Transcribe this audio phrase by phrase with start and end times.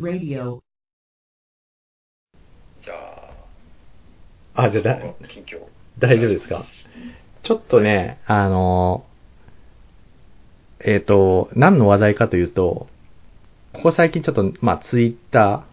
[0.00, 0.60] Radio.
[2.82, 2.94] じゃ
[4.54, 4.98] あ、あ、じゃあだ、
[5.28, 5.60] 近況。
[5.98, 6.64] 大丈夫ですか？
[7.42, 9.04] ちょっとね、あの、
[10.80, 12.88] えっ、と、何の話題かというと、
[13.72, 15.64] ここ最近ちょっと、まあ、ツイッタ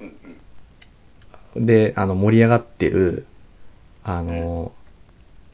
[0.00, 0.16] うん
[1.56, 1.62] うん。
[1.62, 3.26] ーで、あの、盛り上がってる、
[4.02, 4.72] あの、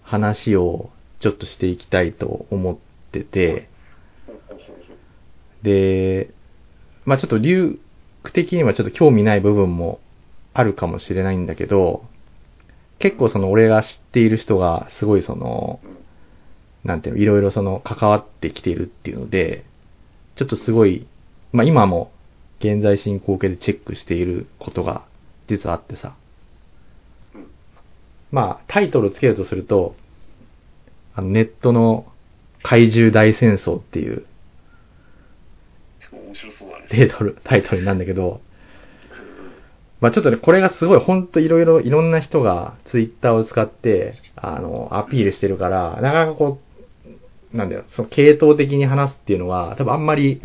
[0.02, 2.76] 話をちょっとしていきたいと思っ
[3.12, 3.68] てて、
[5.62, 6.30] で、
[7.04, 7.78] まあちょっと流
[8.22, 10.00] 区的にはちょっと興味ない部分も
[10.52, 12.04] あるかもしれないんだけど、
[12.98, 15.80] 結構その俺が知っている人がすごいその、
[16.84, 19.64] なんていうの、いろいろその関わってきているっていうので、
[20.36, 21.06] ちょっとすごい、
[21.52, 22.12] まあ今も
[22.60, 25.04] 現在進行形でチェックしていることが
[25.48, 26.14] 実はあってさ。
[28.30, 29.96] まあタイトルをつけるとすると、
[31.14, 32.06] あのネットの
[32.62, 34.26] 怪獣大戦争っていう
[36.30, 36.86] 面白そうだね。
[36.88, 38.40] タイトル、タイトルなんだけど、
[40.00, 46.58] まあちょっとね、これがすごいほんといろいろ、いろんな人がツイッターを使って、あの、アピールしてるから、なかなかこ
[47.52, 50.40] う、なんだよ、その系統的に話すっていうのは、多分あんまり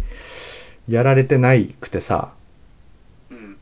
[0.90, 2.34] やられてないくてさ、
[3.30, 3.58] うん。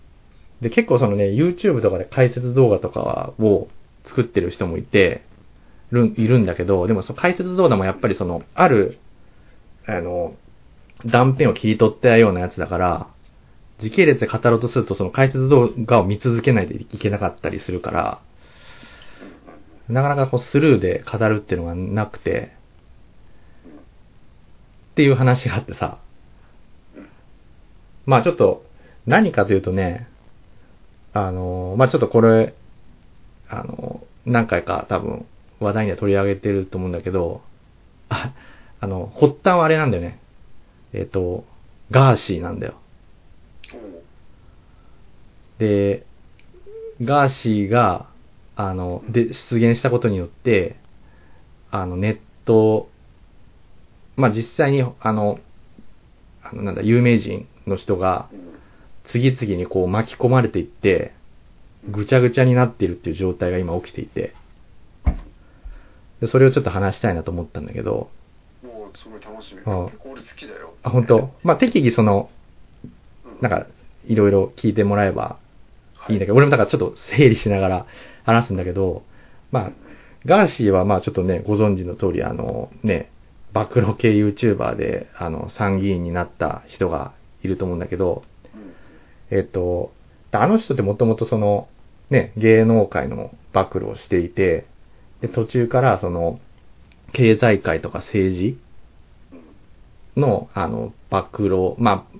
[0.61, 3.67] で、結構そのね、YouTube とかで解説動画とかを
[4.05, 5.23] 作ってる人もいて、
[5.91, 8.97] るんいるんだけど、でもその解説動画もやっぱりその、ある、
[9.85, 10.33] あの、
[11.05, 13.07] 断片を切り取ったようなやつだから、
[13.79, 18.21] 時系列で語ろうとするとその解説動画を見続けないといけなかったりするから、
[19.89, 22.53] なかなかこうスルーで語るっていうのがなくて、
[24.91, 25.99] っていう話があってさ、
[28.05, 28.65] まあちょっと、
[29.05, 30.07] 何かというとね、
[31.13, 32.53] あの、まあちょっとこれ、
[33.49, 35.25] あの、何回か多分
[35.59, 37.41] 話題には取り上げてると思うんだけど、
[38.09, 38.33] あ、
[38.79, 40.19] あの、発端はあれなんだよね。
[40.93, 41.43] えっ、と、
[41.91, 42.75] ガーシーなんだよ。
[45.59, 46.05] で、
[47.01, 48.07] ガーシーが、
[48.55, 50.75] あの、で、出現したことによって、
[51.71, 52.89] あの、ネット、
[54.15, 55.39] まあ、実際に、あの、
[56.43, 58.29] あの、なんだ、有名人の人が、
[59.05, 61.13] 次々にこう巻き込まれていって、
[61.89, 64.33] ぐちゃぐちゃになっているっていう状態が今起きていて、
[66.27, 68.09] それをちょっと話したいなと思ったんだけど、
[68.93, 69.57] もうすごい楽しみ。
[69.57, 70.75] 結構俺好きだよ。
[70.83, 71.31] あ、本当？
[71.43, 72.29] まあ、適宜その、
[72.83, 73.65] うんなんか、
[74.05, 75.37] いろいろ聞いてもらえば
[76.07, 76.33] いいんだけど。
[76.33, 77.85] ど、俺もだからちょっと整理しながら
[78.23, 79.03] 話すんだけど、
[79.51, 79.71] まあ、
[80.25, 83.09] ガーシーはまあちょっとね、ご存知の通り、あのね、
[83.53, 88.23] 暴露系 YouTuber で、あの、参議院になった人がいると思うんだけど、
[88.53, 89.91] うんえっと、
[90.31, 91.67] あの人ってもともとその、
[92.09, 94.65] ね、芸能界の暴露をしていて、
[95.21, 96.39] で、途中からその、
[97.11, 98.59] 経済界とか政治うん
[100.15, 102.17] の、あの、暴露、まあ、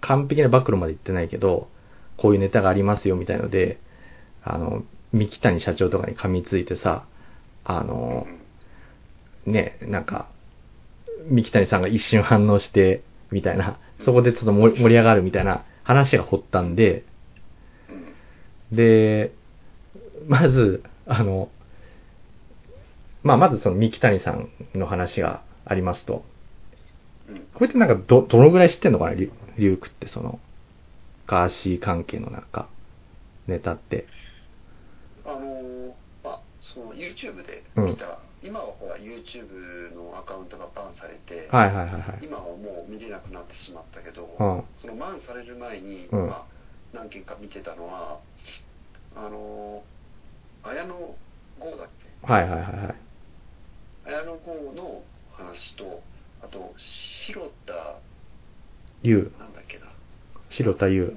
[0.00, 1.68] 完璧な暴露まで言ってないけど、
[2.16, 3.80] こういうネタがありますよみたいので、
[4.42, 7.06] あの、三木谷社長とかに噛みついてさ、
[7.64, 8.26] あの、
[9.46, 10.28] ね、なんか、
[11.28, 17.04] 三木谷さんが一瞬反応して、みたいな、そこでちょっと盛り上がるみたいな話が発端で、
[17.88, 18.14] うん
[18.76, 19.32] で、で
[20.26, 21.48] まず、あの、
[23.22, 26.24] まあ、まずその三木谷さんの話がありますと、
[27.54, 30.38] これってなんかど、どのぐらい知ってんのかな、リュリュウクってその、
[31.26, 32.68] ガーシー関係のなんか、
[33.46, 34.06] ネタって。
[35.24, 35.92] あのー
[36.22, 42.02] まあ、その YouTube で見た、今はほら YouTube のアカウントがバンされて、はいはいはいはい。
[42.24, 44.64] 今はもう見れなくなってしまったけど、うん。
[44.76, 46.26] そのバンされる前に、うん。
[46.26, 46.44] まあ、
[46.92, 48.18] 何件か見てたのは、
[49.16, 51.88] あのー綾野剛だっ
[52.22, 52.32] け？
[52.32, 52.94] はいはいはいはい。
[54.06, 55.02] 綾野剛の
[55.32, 56.02] 話と、
[56.44, 57.98] あと、白田、
[59.02, 59.86] ゆう、なんだっけな、
[60.50, 61.16] 白田ゆ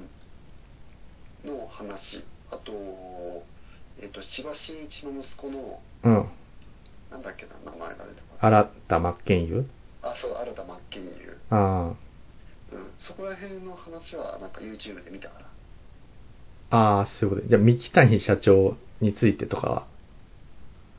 [1.44, 1.46] う。
[1.46, 2.72] の話、あと、
[4.00, 6.28] えっ、と、千葉真一の息子の、うん。
[7.10, 8.62] なんだっけな、名前が出てこない。
[8.62, 9.66] 新田真剣佑？
[10.00, 11.38] あ、そう、新田真剣佑。
[11.50, 11.94] あ
[12.72, 15.46] うん、そこら辺の話は、なんか YouTube で見たから。
[16.70, 16.98] あ。
[16.98, 17.48] ああ、そういうことで。
[17.48, 19.86] じゃあ、三木谷社長についてとかは、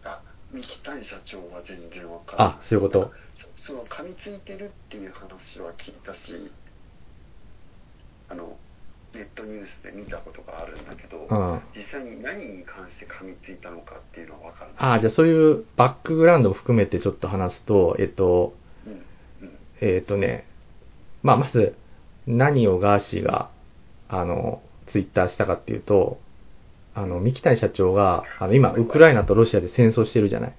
[0.03, 0.21] あ、
[0.51, 2.53] 三木谷社長は全然わからない。
[2.55, 3.11] あ、そういうこと。
[3.33, 6.51] そその噛みついてるっていう話は聞いたし
[8.29, 8.57] あの
[9.13, 11.61] ネットニュースで見たことがあるんだけど、うん。
[11.75, 18.53] 実際に何に関して噛みついたのかっていうのは分からないああ、じゃあそういうバックグラウンドを含めてちょっと話すと、えっと、
[18.85, 18.95] うんう
[19.51, 20.45] んえっとね、
[21.23, 21.75] まあ、まず、
[22.27, 23.49] 何をガーシーが、
[24.09, 26.19] あの、ツイッターしたかっていうと、
[26.93, 30.53] あの、三木谷社長が、あの、今、ウクライナとロシアで戦争してるじゃない。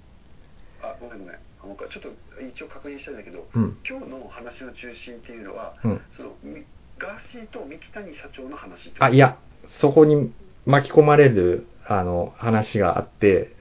[0.82, 1.36] あごめんごめん
[1.76, 2.08] ちょっと
[2.48, 3.76] 一応確認したいんだけどうん。
[3.88, 6.00] 今日の話の中心っていうのは、うん。
[6.16, 6.64] そのみ
[6.98, 9.38] ガーシーと三木谷社長の話あ、いや、
[9.80, 10.32] そこに
[10.66, 13.56] 巻き込まれる、あの、話があって、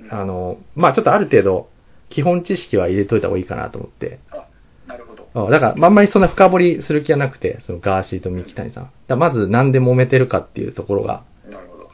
[0.00, 1.68] うんあの、まあちょっとある程度、
[2.10, 4.18] 基本知識は入れといた方がいいかなと思って。
[4.30, 4.46] あ
[4.86, 8.90] なるほどうんだから、まああんまりそんな深掘りする気はなくて、そのガーシーと三木谷さん。
[9.06, 11.24] だまずなんで揉めてるかっていうところが、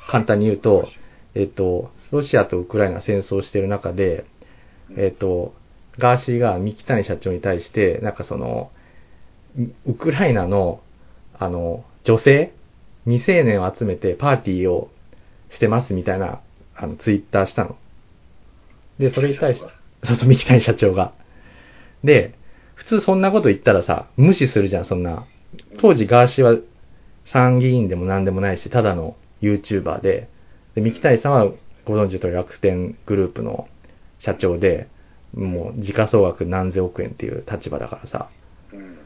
[0.08, 0.88] 簡単に言うと、
[1.34, 4.24] えっと、ロシアとウクライナが戦争してる中で、
[4.96, 5.54] えっと、
[5.98, 8.70] ガーシーが三木谷社長に対して、なんかその、
[9.58, 10.80] ウウクライナの、
[11.38, 12.52] あの、女性
[13.04, 14.90] 未成年を集めてパーティーを
[15.50, 16.40] してますみたいな、
[16.76, 17.76] あの、ツイッターしたの。
[18.98, 19.66] で、それに対して、
[20.04, 21.12] そうそう、三木谷社長が。
[22.04, 22.34] で、
[22.74, 25.26] 普通そんなこと言ったらさ、無視するじゃん、そんな。
[25.78, 26.58] 当時ガーシーは
[27.26, 30.28] 参議院でも何でもないし、ただの YouTuber で、
[30.74, 31.50] で、三木谷さんは
[31.84, 33.68] ご存知の通り楽天グループの
[34.20, 34.88] 社長で、
[35.34, 38.28] もう時価総額何千億円っていう立場だからさ、
[38.72, 38.98] うん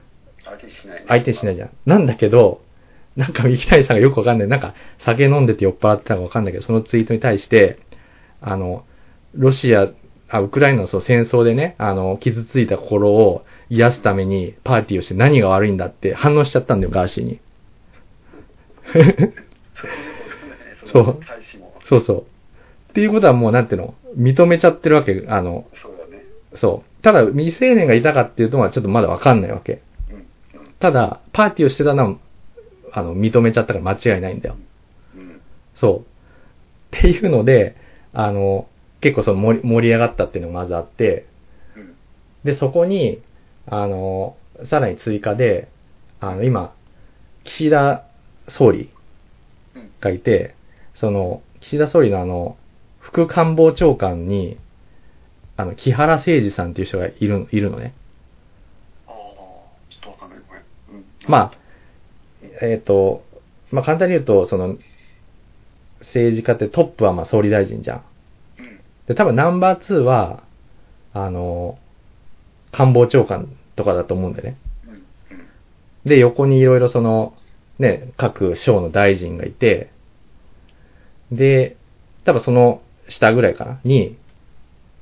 [0.45, 1.71] 相手しないね相手しないじゃん。
[1.87, 2.63] なんだけど、
[3.17, 4.49] なんか三木谷さんがよくわかんない。
[4.49, 7.79] なんか酒飲んでて酔っ払ってたのかわかんないけど、そのツイートに対して、
[8.41, 8.85] あの、
[9.35, 9.89] ロシア、
[10.29, 17.41] あ、ウクライナのその戦争でね、あの、傷ついた心を癒すためにパーティーをして何が悪いんだって反応しちゃったんだよ、ガーシーに。
[20.85, 21.19] そう
[21.85, 22.21] そうそう。
[22.91, 25.25] っていうことはもうなんていうの、認めちゃってるわけ。
[25.29, 25.96] あの、そう
[26.57, 27.03] そう。
[27.03, 29.83] ただ未成年がいたかっていうのはちょっとまだわかんないわけ。
[30.79, 32.19] ただ、パーティーをしてたのは、
[32.93, 34.57] あの、認めちゃったから間違いないんだよ。
[35.75, 36.05] そ
[36.93, 36.97] う。
[36.97, 37.77] っていうので、
[38.13, 38.67] あの、
[39.01, 41.27] 結構その盛り上がったっていうのがまずあって、
[42.45, 43.21] で、そこに、
[43.67, 44.37] あの、
[44.71, 45.69] さらに追加で、
[46.21, 46.75] あの、今、
[47.45, 48.05] 岸田
[48.49, 48.91] 総理
[50.01, 50.55] がいて、
[50.95, 52.57] その、岸田総理のあの、
[53.01, 54.59] 副官房長官に、
[55.57, 57.95] あの、木原誠二さんっていう人がいる、いるのね。
[59.07, 59.15] ああ
[59.91, 60.41] ちょっとわかんない。
[60.47, 60.63] ごめん。
[61.01, 61.05] うん。
[61.29, 61.53] まあ、
[62.63, 63.25] えっ、と、
[63.71, 64.77] まあ簡単に言うと、その、
[66.01, 68.03] 政治家ってトップはまあ総理大臣じゃん。
[68.59, 68.81] うん。
[69.07, 70.43] で、多分ナンバー2は、
[71.15, 71.79] あの、
[72.73, 74.57] 官房長官とかだと思うんだよね。
[76.05, 77.35] で、横にいろいろその、
[77.79, 79.91] ね、各省の大臣がいて、
[81.33, 81.77] で、
[82.25, 84.17] 多分その下ぐらいかな、に、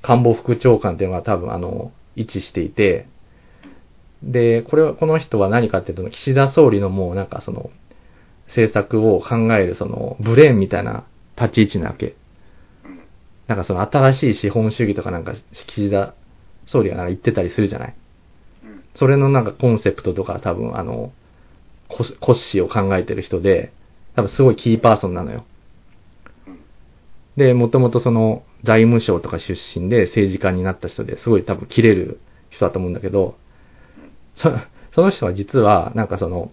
[0.05, 3.09] 官房副長官っていうのが多分あの、位置していて、
[4.23, 7.71] で、これは、この人は何かっていうと、岸田総理のもうなんかその、
[8.49, 11.05] 政策を考えるその、ブレーンみたいな
[11.37, 12.15] 立ち位置なわけ。
[13.47, 16.15] なんかその新しい資本主義とかなんか岸田
[16.67, 17.95] 総理がなんか言ってたりするじゃない
[18.95, 21.12] それのなんかコンセプトとか多分あの、
[21.89, 23.73] コスコッシーを考えてる人で、
[24.17, 25.45] 多分すごいキーパーソンなのよ。
[27.37, 32.19] で、もともとその財務省とか出身で政治家になった人ですごい多分切れる
[32.50, 33.37] 人だと思うんだけど、
[34.37, 34.50] そ
[34.94, 36.50] その人は実はなんかその、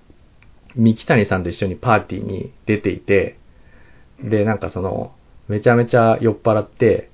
[0.76, 3.38] 三木谷さんと一緒にパーティーに出ていて、
[4.24, 5.14] で、なんかその、
[5.48, 7.10] めちゃめちゃ酔っ払って、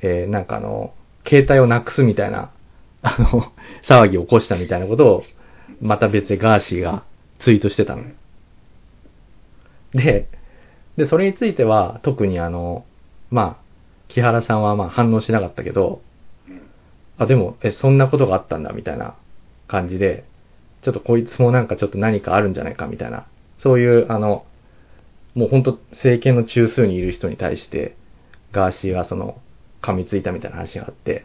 [0.00, 0.94] えーなんかあの、
[1.26, 2.52] 携帯をなくすみたいな、
[3.02, 3.52] あの、
[3.82, 5.24] 騒ぎを起こしたみたいなことを、
[5.80, 7.04] また別でガーシーが
[7.40, 8.08] ツイートしてたのよ。
[9.92, 10.28] で、
[10.96, 12.84] で、それについては、特にあの、
[13.30, 13.67] まあ、
[14.08, 16.02] 木原さんはまあ反応しなかったけど、
[16.48, 16.60] うん
[17.18, 19.16] あ、でも、え、そんなことがあったんだ、みたいな
[19.66, 20.24] 感じで、
[20.82, 23.26] ちょっとこいつもなんかちょっと何かあるんじゃないか、みたいな。
[23.58, 24.46] そういう、あの、
[25.34, 27.96] もう本当政権の中枢にいる人に対して、
[28.52, 29.40] ガーシーがその、
[29.82, 31.24] 噛みついたみたいな話があって、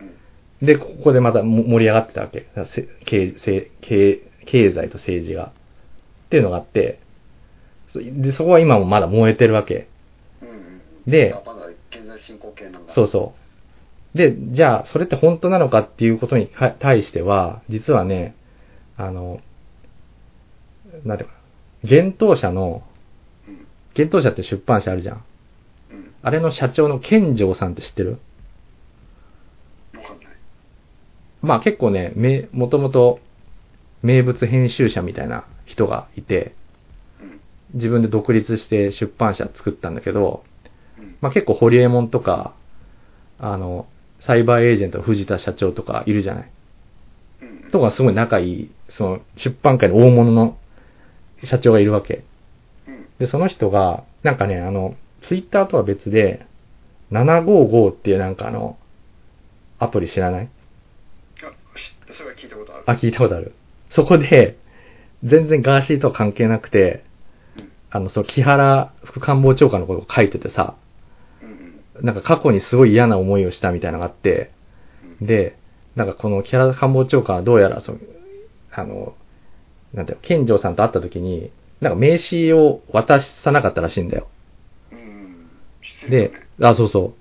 [0.00, 2.48] うんで、ここでまたも盛り上がってたわけ。
[2.74, 5.52] せ経経経経済と政治が。
[6.26, 6.98] っていうのがあって、
[7.88, 9.88] そで、そこは今もまだ燃えてるわけ。
[11.06, 11.34] で
[12.28, 12.92] 進行形なんだ。
[12.92, 13.32] そうそ
[14.14, 14.18] う。
[14.18, 18.34] で、じゃあ、それって本当なのかっていうことにか対しては、実はね、
[18.98, 19.40] あの、
[21.04, 21.36] なんていうか
[21.82, 22.82] な、幻冬舎の、
[23.46, 23.66] うん。
[23.96, 25.24] 幻冬舎って出版社あるじゃん。
[25.92, 26.14] うん。
[26.22, 28.18] あれの社長の健城さんって知ってる？
[29.94, 30.28] わかんない。
[31.40, 33.20] まあ結構ね、め、もともと
[34.02, 36.54] 名物編集者みたいな人がいて、
[37.22, 37.40] うん。
[37.74, 40.47] 自分で独立して出版社作ったんだけど、うん
[41.20, 42.54] まあ結構ホリエモンとか、
[43.38, 43.86] あの、
[44.20, 46.50] サイバーエージェントの藤田社長とかいるじゃない。
[47.42, 50.56] うんとかすごい仲いい、その出版界の大物の
[51.44, 52.24] 社長がいるわけ。
[52.86, 56.46] うんで、その人が、なんかね、あの、ツイッターとは別で、
[57.10, 58.76] 755っていうなんかあの、
[59.78, 60.48] アプリ知らない？
[61.42, 63.54] あ知それは聞いたことあるあ、聞いたことある。
[63.90, 64.58] そこで、
[65.24, 67.04] 全然ガーシーとは関係なくて、
[67.56, 70.76] うんあの、その木原副官房長官のことを書いててさ、
[72.02, 74.50] なんか過去にすごい嫌な思いをしたみたいなのがあって、
[75.20, 75.56] うんで、
[75.96, 77.98] なんかこの木原官房長官はどうやらその、
[78.72, 79.14] あの、
[79.92, 81.50] なんていうの、健丈さんと会った時に、
[81.80, 84.28] なんか名刺を渡さなかったらしいんだよ。
[86.08, 87.14] であ、そうそ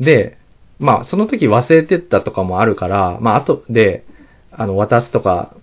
[0.00, 0.04] う。
[0.04, 0.38] で、
[0.78, 4.04] まあ、その時忘れてったとかもあるから、まあ、後で、
[4.52, 5.54] あの、渡すとか、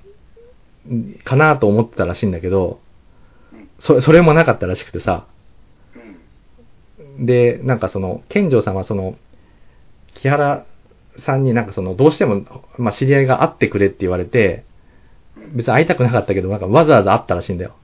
[0.92, 2.80] んかなと思ってたらしいんだけど、
[3.80, 5.35] そそれもなかったらしくてさ、うん。
[7.20, 9.16] で、なんかその、健丈さんはその、
[10.16, 10.66] 木原
[11.26, 12.46] さんになんかその、どうしても、
[12.78, 14.66] まあ、知り合いが会ってくれって言われて、
[15.54, 17.76] 別に会いたくなかったけど、なんかわざわざ会ったらしいんだよ。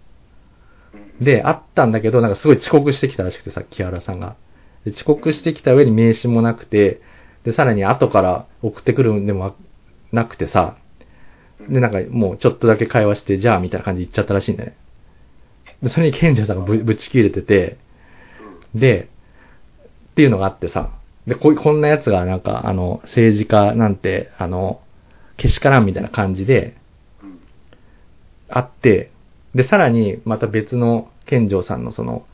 [1.21, 4.35] で、会ったんだけど、なんかすごい遅刻してきたらしくてさ、木原さんが。
[4.85, 7.01] で遅刻してきた上に名刺もなくて、
[7.43, 9.55] で、さらに後から送ってくるんでも
[10.11, 10.77] なくてさ、
[11.69, 14.77] で、なんかもうちょっとだけ会話して、じゃあ、みたいな感じで言っちゃったらしいんだよね。
[15.83, 17.77] で、それに健丈さんがぶぶち切れてて、
[18.73, 19.09] で、
[20.11, 20.91] っていうのがあってさ、
[21.27, 24.81] で、ここんな奴がなんか、あの、政治家なんて、あの、
[25.37, 26.75] けしからんみたいな感じで、
[28.49, 29.11] あって、
[29.55, 32.25] で、さらにまた別の健丈さんのその、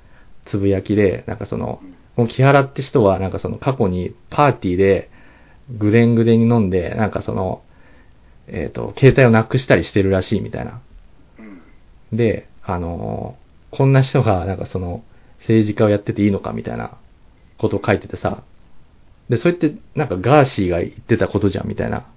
[0.45, 1.81] つぶやきで、なんかその、
[2.15, 5.09] この木原って人はなんかその過去にパーティーで、
[5.77, 7.61] ぐでんぐでんに飲んで、なんかその、
[8.47, 10.81] えっ、と、携帯をなくしたりしてるらしいみたいな。
[12.13, 15.03] で、あのーこんな人がなんかその、
[15.39, 16.97] 政治家をやってていいのかみたいな。
[17.57, 18.43] ことを書いててさ、
[19.29, 22.07] で、それってなんかガーシーが言ってたことじゃんみたいな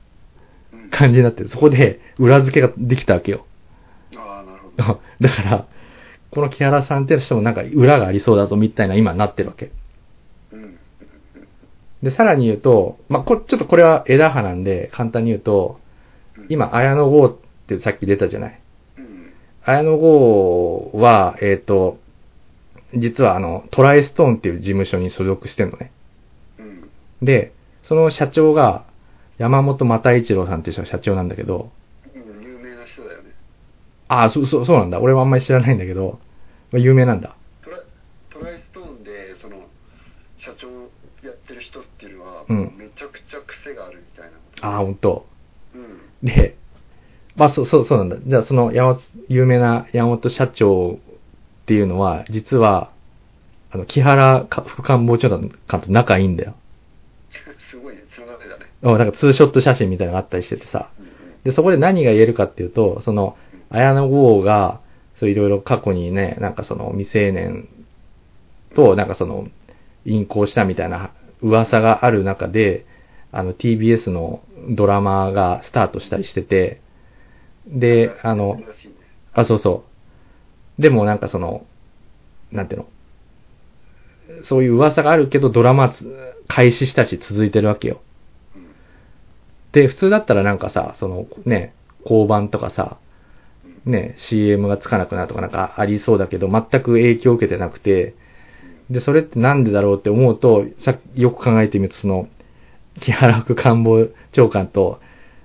[0.73, 0.91] うん。
[0.91, 1.49] 感じになってる。
[1.49, 3.47] そこで裏付けができたわけよ。
[4.17, 5.01] ああ、なるほど。
[5.21, 5.67] だから、
[6.31, 9.73] この木原さんって人もなんか裏がありそうだぞみたいな今なってるわけ。
[10.53, 10.79] うん。
[12.03, 15.81] で、さらに言うと、まあ、こ、ちょっとこれは枝葉なんで、簡単に言うと、
[16.49, 18.61] 今、綾野剛ってさっき出たじゃない。
[18.99, 19.33] うん。
[19.65, 21.99] 綾野剛は、えっ、と、
[22.95, 25.93] 実はあの、トライストーンっていう事務所に所属してんのね。
[26.59, 26.91] うん。
[27.23, 27.53] で、
[27.85, 28.85] その社長が、
[29.39, 31.71] 山本又一郎さんっていう人が社長なんだけど、
[32.15, 33.31] うん有名な人だよね。
[34.09, 35.01] ああ、そう、そう、そうなんだ。
[35.01, 36.19] 俺はあんまり知らないんだけど、
[36.73, 37.37] まあ、有名なんだ。
[37.63, 37.79] トラ
[38.29, 39.57] トライストーンで、その、
[40.37, 40.69] 社長
[41.27, 44.67] やってる人っていうのは、うんめちゃくちゃ癖があるみたいなこと。
[44.67, 45.27] ああ、ほんと。
[45.75, 46.27] うん。
[46.27, 46.57] で、
[47.37, 48.17] まあ、そう、そう、そうなんだ。
[48.25, 50.99] じゃあ、その山本、有名な山本社長
[51.71, 52.91] っていうのは、実は、
[53.71, 55.31] あの、木原か副官房長
[55.69, 56.57] 官と仲いいんだよ。
[57.71, 58.65] すごいね、つながってだね。
[58.83, 60.91] うんなんかツーショット写真みたいなのがあったりしててさ。
[61.45, 63.37] で、そこで何が言えるかっていうと、その、
[63.69, 64.81] 綾野剛が、
[65.21, 67.69] そういろいろ過去にね、なんかその未成年
[68.75, 69.47] と、なんかその、
[70.05, 72.85] 淫行したみたいな噂がある中で、
[73.31, 76.81] あの TBS のドラマがスタートしたりしてて、
[77.69, 78.61] で、あの、
[79.33, 79.90] あ、そうそう。
[80.81, 81.67] でもなんかその、
[82.51, 85.95] なんていうの、そういう噂があるけどドラマ
[86.49, 88.01] 開始したし続いてるわけよ。
[89.73, 92.97] で、普通だったらなんかさ、そのね、交番とかさ、
[93.85, 98.15] ね、CM がつかなくなるとかなんかありそうだけど、全く影響を受けてなくて、
[98.89, 102.27] で、それってなんでだろうって思うと、さよく考えてみると、その、
[103.01, 105.01] 木原副官房長官と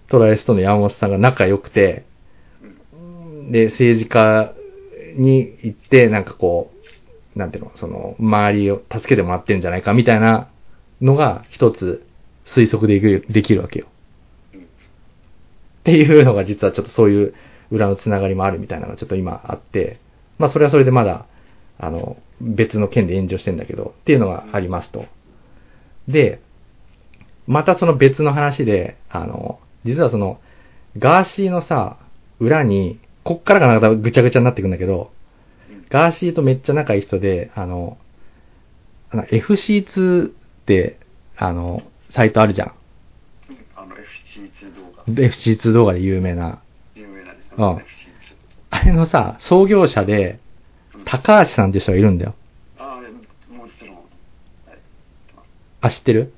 [0.10, 2.06] トライストの山本さんが仲良くて、
[3.52, 4.56] で、政治家
[5.16, 6.72] に行って、なんかこ
[7.36, 10.50] う、なんていうの、その、周りを助けてもらってるんじゃないかみたいな
[11.02, 12.06] のが一つ
[12.46, 13.88] 推測できるできるわけよ。
[14.58, 14.60] っ
[15.84, 17.34] ていうのが実はちょっとそういう
[17.72, 20.00] 裏のつながりもあるみたいなのがちょっと今あって、
[20.38, 21.26] まあそれはそれでまだ、
[21.78, 25.06] あの、別の件で炎上してんだけど、っていうのがありますと。
[26.08, 26.42] で、
[27.48, 30.40] またその別の話で、あの、実はその、
[30.98, 31.98] ガーシーのさ、
[32.40, 35.12] 裏に、こっからがなんかぐちゃぐちゃになってくんだけど、
[35.68, 35.86] うん。
[35.90, 37.98] ガーシーとめっちゃ仲いい人で、あの、
[39.10, 40.32] あの FC2 っ
[40.66, 41.00] て、
[41.36, 42.74] あの、サイトあるじゃん。
[43.76, 45.04] あの FC2 動画。
[45.12, 46.62] で FC2 動画で有名な。
[46.94, 47.84] 有名なですうん FC2。
[48.70, 50.40] あれのさ、創業者で、
[50.96, 52.36] うん高橋さんっていう人がいるんだよ。
[52.78, 53.96] ああ、もちろん。
[53.96, 54.06] はい。
[55.82, 56.34] あ、知ってる？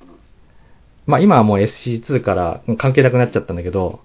[0.00, 0.08] うん
[1.06, 4.00] まあ今はもう SC2 から関係なくなっちゃったんだけど、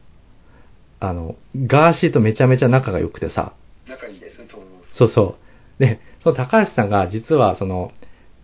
[1.06, 1.36] あの、
[1.68, 3.54] ガーシーとめちゃめちゃ仲が良くてさ、
[3.88, 4.62] 仲いいですね、そう
[4.94, 5.38] そうそ
[5.78, 5.82] う。
[5.84, 7.92] で、その高橋さんが実はその、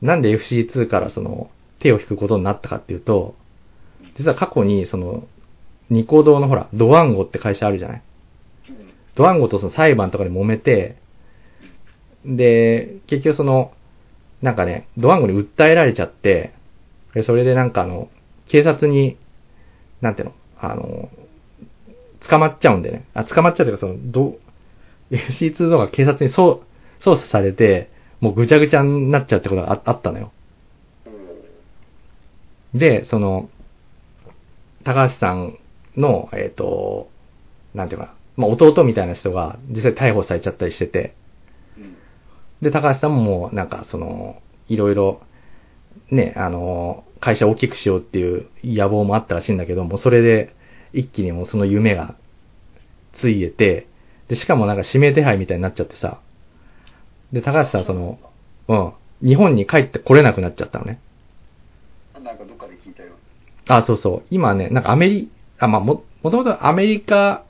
[0.01, 1.49] なんで FC2 からその、
[1.79, 3.35] 手を引くことになったかっていうと、
[4.17, 5.25] 実は過去にその、
[5.89, 8.01] ニコ動のほら、ドワンゴって会社あるじゃない？
[8.69, 8.75] うん。
[9.15, 10.97] ドワンゴとその裁判とかで揉めて、
[12.25, 13.71] で、結局その、
[14.41, 16.53] なんかね、ドワンゴに訴えられちゃって、
[17.13, 18.09] でそれでなんかあの、
[18.47, 19.17] 警察に、
[20.01, 21.09] なんていうの、あの、
[22.27, 23.05] 捕まっちゃうんでね。
[23.13, 24.37] あ、捕まっちゃうというか、その、ど、
[25.11, 26.63] FC2 動画警察にそ
[27.01, 30.31] う捜査されて、もうぐちゃぐちゃになっちゃうってことがああったのよ。
[32.73, 33.49] で、その、
[34.83, 35.57] 高橋さん
[35.97, 37.09] の、えっ、と、
[37.73, 41.15] なんていうかな、まあ弟みたいな人が実際逮捕されちゃったりしてて、
[42.61, 45.21] で、高橋さんももうなんかその、いろいろ、
[46.11, 50.53] ね、あの、会社を大きくしようっていう野望もあったらしいんだけど、もそれで
[50.93, 52.15] 一気にもうその夢が
[53.13, 53.87] ついえて、
[54.27, 56.19] で、しかもなんか指名手配みたいになっちゃってさ、
[57.31, 58.19] で、高橋さんその、
[58.67, 58.75] う
[59.25, 60.99] ん、日本に帰ってこれなくなっちゃったのね。
[62.13, 63.13] あなんかどっかで聞いたよ。
[63.67, 64.23] あ、そうそう。
[64.31, 67.43] 今ね、なんかアメリ、あ、まあ、も、もともとアメリカ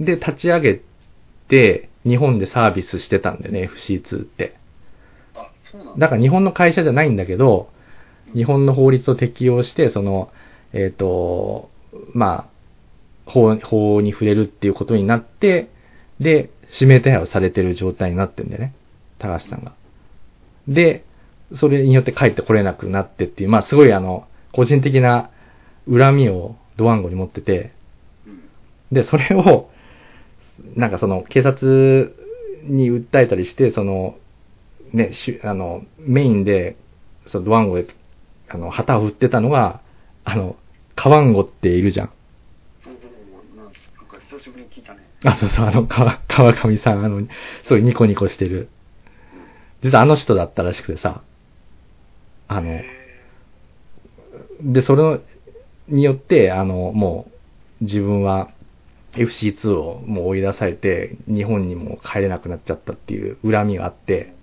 [0.00, 0.82] で立ち上げ
[1.48, 4.56] て、日本でサービスしてたんだよね、FC2 って。
[5.36, 6.00] あ、そうなんだ。
[6.00, 7.70] だから日本の会社じゃないんだけど、
[8.34, 10.30] 日本の法律を適用して、その、
[10.72, 11.70] えっ、と、
[12.12, 12.57] まあ、
[13.28, 15.70] 法、法に触れるっていうことになって、
[16.20, 18.74] で、指名手配をされてる状態になってんだよね。
[19.18, 19.72] 高橋さんが。
[20.66, 21.04] で、
[21.54, 25.30] それによって帰ってこれなくなってっていう、まあすごいあの、個人的な
[25.90, 27.72] 恨みをドワンゴに持ってて、
[28.92, 29.70] で、それを、
[30.74, 32.14] なんかその、警察
[32.64, 34.16] に訴えたりして、その、
[34.92, 36.76] ね、しあの、メインで、
[37.26, 37.86] そのドワンゴで、
[38.48, 39.80] あの、旗を振ってたのが、
[40.24, 40.56] あの、
[40.94, 42.10] カワンゴっているじゃん。
[44.30, 45.00] 久しぶりに聞いたね。
[45.24, 47.26] あ、そうそう、あの、川、川上さん、あの、
[47.64, 48.68] すごいニコニコしてる。
[49.82, 51.22] 実はあの人だったらしくてさ、
[52.46, 52.84] あの、へ
[54.60, 55.20] で、それの
[55.88, 57.30] によって、あの、も
[57.80, 58.50] う、自分は
[59.14, 64.34] FC2 をもう追い出されて、日本にも帰れなくなっちゃったっていう恨みがあって、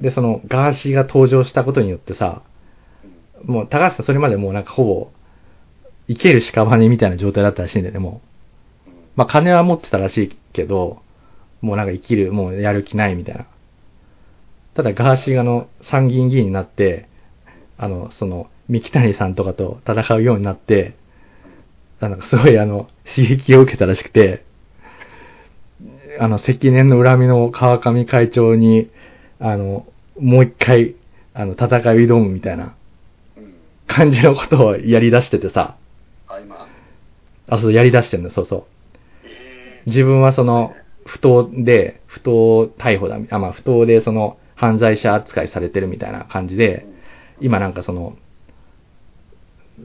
[0.00, 2.42] で、その、ガーシーが登場したことによってさ、
[3.42, 5.10] もう、高橋さんそれまでもうなんかほぼ、
[6.06, 8.12] 生ける屍みたいな状態だったらしいんだよね、もう。
[8.22, 8.27] うん
[9.18, 11.02] まあ、金は持ってたらしいけど、
[11.60, 13.46] もうなんか生きる、もうやる気ないみたいな。
[14.74, 17.08] ただ、ガーシーがあの、参議院議員になって、
[17.78, 20.94] あの、その、三木谷さんとかと戦うようになって、
[21.98, 24.44] なんかすごいあの、刺激を受けたらしくて、
[26.20, 28.88] あの、積年の恨みの川上会長に、
[29.40, 29.84] あの、
[30.20, 30.94] もう一回、
[31.34, 32.76] あの、戦いを挑むみたいな
[33.36, 33.54] うん。
[33.88, 35.74] 感じのことをやり出しててさ、
[36.28, 36.68] あ、今？
[37.48, 38.64] あ、そう、やり出してんの、そうそう。
[39.88, 40.72] え自分はその、
[41.04, 46.86] 不当で、不当逮捕だ、あ、まあ、不当でその、犯罪者扱いされてるみたいな感じーで、
[47.40, 48.16] 今なんかその、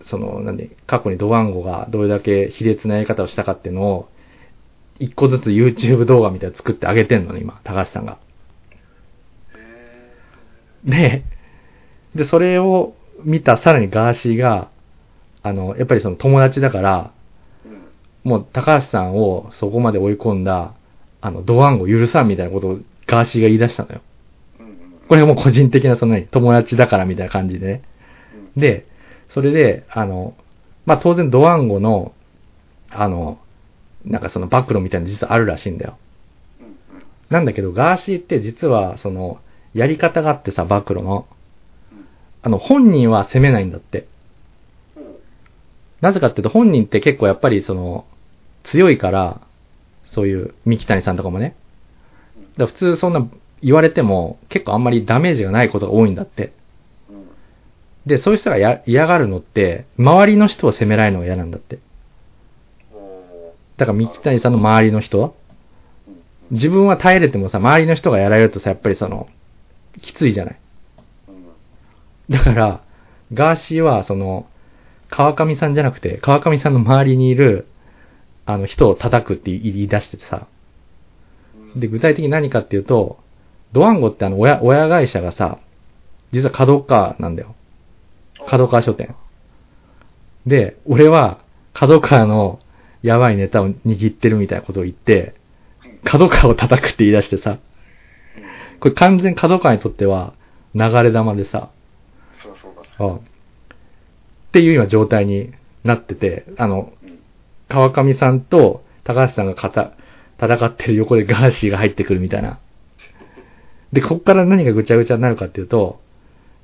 [0.05, 4.09] その、なんで、過去にドワンゴがどれだけ卑劣なやり方をしたかっていうのを、
[4.99, 8.17] 一個ずつ YouTube 動画みたいなの作ってあげてんのね、今、高橋さんが。
[10.85, 11.23] へで、
[12.15, 14.69] で、それを見たさらにガーシーが、
[15.43, 17.11] あの、やっぱりその友達だから。
[18.23, 20.73] もう高橋さんをそこまで追い込んだ、
[21.21, 24.01] あの、ドワンゴ許さんみたいなことをガーシーが言い出したのよ。
[25.07, 27.83] これがもう個人的なそのね、友達だからみたいな感じでね。
[28.55, 28.87] うん、で、
[29.33, 30.35] それで、あの、
[30.85, 32.13] まあ、当然ドワンゴの、
[32.89, 33.39] あの、
[34.05, 35.97] なんかその暴露みたいなの実はあるらしいんだよ。
[37.29, 39.39] なんだけど、ガーシーって実は、その、
[39.73, 41.25] やり方があってさ、暴露の。
[41.29, 41.33] うん
[42.45, 44.05] あの、本人は責めないんだって。
[46.01, 48.05] なぜかっていうと、本人って結構やっぱりその、
[48.63, 49.41] 強いから、
[50.05, 51.55] そういう、三木谷さんとかもね。
[52.57, 53.27] だ普通そんな
[53.61, 56.53] 言われても、結構あんまりダメージがないことが多いんだって。
[58.05, 61.79] で、そういう人がや嫌がるのって、周りの人を責められるのが嫌なんだって。
[63.77, 65.35] だから三木谷さんの周りの人
[66.51, 69.27] 自分は耐えれてもさ、周りの人がやられるとさ、やっぱりその、
[70.01, 70.59] きついじゃない。
[72.29, 72.81] だから、
[73.33, 74.47] ガーシーは、その、
[75.09, 77.67] 川上さんじゃなくて、川上さんの周りにいる、
[78.45, 80.47] あの、人を叩くって言い出しててさ。
[81.75, 81.79] うん。
[81.79, 83.19] で、具体的に何かっていうと、
[83.71, 85.59] ドワンゴってあの、親、親会社がさ、
[86.31, 87.55] 実は角川なんだよ。
[88.49, 89.15] 角川書店。
[90.45, 91.39] で、俺は、
[91.73, 92.59] 角川の
[93.01, 95.35] やばいネタを握ってるみたいなことを言って、
[96.03, 98.79] 角川を叩くって言い出してさ、うん。
[98.79, 100.33] これ完全角川にとっては
[100.75, 101.69] 流れ玉でさ、
[102.33, 103.19] そりゃそうだあっ
[104.51, 105.53] ていう今状態に
[105.83, 107.22] なってて、あの、うん
[107.73, 109.93] 川上さんと高橋さんが戦
[110.39, 112.59] 戦ってる横でガーシーが入ってくるみたいな。
[113.91, 115.99] で、こっから何がぐちゃぐちゃになるかっていうと、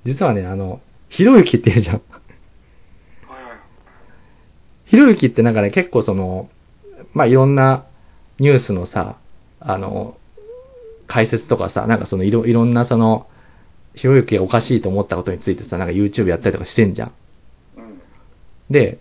[0.05, 2.01] 実はね、あの、ひろゆきって言うじゃん。
[4.85, 6.49] ひろゆきってなんかね、結構その、
[7.13, 7.85] まあ、いろんな
[8.37, 9.17] ニュースのさ、
[9.59, 10.15] あの、
[11.07, 13.27] 解説とかさ、なんかそのいろ、いろんなその、
[13.95, 17.11] ひろゆきがおかしいと思ったことについてさ、なんか YouTube やったりとかしてんじゃん。
[17.77, 18.01] うん
[18.69, 18.99] で、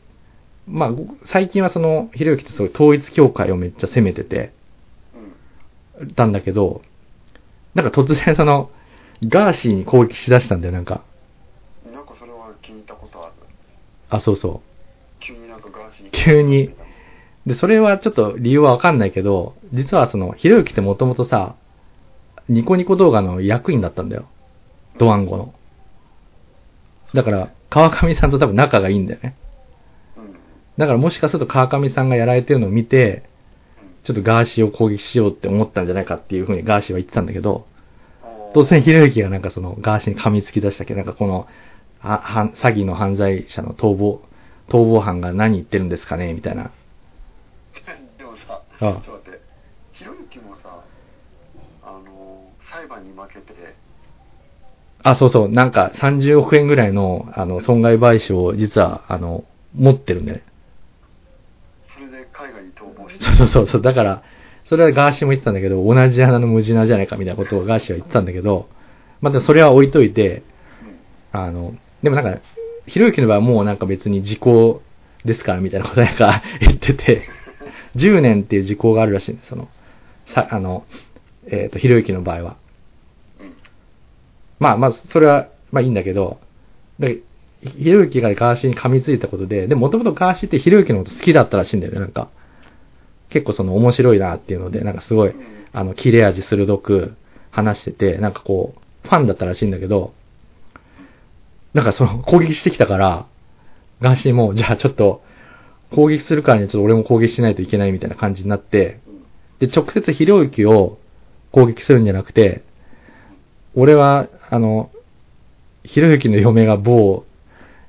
[0.69, 0.91] まあ、
[1.27, 4.53] 最近はその、ひろゆきってすごい統一教会をめっちゃ責めてて、
[6.01, 6.83] うんたんだけど、
[7.75, 8.71] なんか突然その、
[9.23, 11.03] ガーシーに攻撃しだしたんだよ、なんか。
[11.93, 13.33] なんかそれは聞いたことある
[14.11, 15.21] あ、そうそう。
[15.21, 16.75] 急になんかガーシーに急に
[17.49, 21.57] で、それはちょっと理由はわかんないけど、実はその、ひろゆきってもともとさ、
[22.49, 24.29] ニコニコ動画の役員だったんだよ。
[24.99, 25.55] ドワンゴの。
[27.15, 29.35] だから、川上さんと多分仲がいいんだよね。
[30.79, 30.81] うん。
[30.81, 33.25] だからもしかすると川上さんがやられてるのを見て、
[34.05, 37.67] ちょっとガーシーを攻撃しようって思ったんじゃないかっていうふうにガーシーは言ってたんだけど、
[38.55, 40.95] 突然ひろゆきがなんかそのガーシーに噛みつき出したけ？
[40.95, 41.47] ど、なんかこの、
[42.01, 44.23] あ詐欺の犯罪者の逃亡、
[44.69, 46.33] 逃亡犯が何言ってるんですかね？
[46.33, 46.71] みたいな。
[48.17, 49.41] でもさ、ちょっと待って、
[49.93, 50.83] ひろゆきもさ、
[51.83, 53.53] あの、裁判に負けて、
[55.03, 60.45] あ、そうそう、なんか30億円ぐらいの、あの、損害賠償を実は、あの、持ってるんだよね。
[62.39, 63.83] 海外に逃亡して、そうそうそうそう。
[63.83, 64.23] だから、
[64.65, 68.69] それはガーシーも言ってたんだけど、同じ穴の無地なじゃないかみたいなことをガーシーは言ってたんだけど、
[69.21, 70.45] まあ、でもそれは置いといて、
[71.33, 71.41] うん。
[71.41, 72.41] あの、でもなんか、
[72.87, 74.83] ひろゆきの場合はもうなんか別に時効
[75.25, 77.29] ですからみたいなことなんか言ってて、
[77.97, 79.69] 10年っていう時効があるらしいんです、その、
[80.33, 80.85] さ、あの、
[81.51, 82.57] えっ、と、ひろゆきの場合は。
[83.41, 83.57] うん。
[84.61, 86.39] まあまあ、それは、まあいいんだけど、
[87.01, 87.21] で、
[87.63, 92.29] ひろゆきがガーシーに噛みついたことで、でもともとガーシーってひろゆきのこと好きだったらしいんだよね、なんか。
[93.31, 95.35] 結構その面白いなっていうので、なんかすごい、
[95.73, 97.15] あの、切れ味鋭く
[97.51, 100.15] 話してて、なんかこう、ファンだったらしいんだけど、
[101.75, 103.27] なんかその攻撃してきたから、
[104.01, 105.23] ガーシーも、じゃあちょっと、
[105.91, 109.01] 攻撃するからにはちょっと俺も攻撃しないといけないみたいな感じになって、
[109.59, 110.99] で、直接ひろゆきを
[111.51, 112.63] 攻撃するんじゃなくて、
[113.75, 114.91] 俺は、あの、
[115.85, 117.25] ひろゆきの嫁が某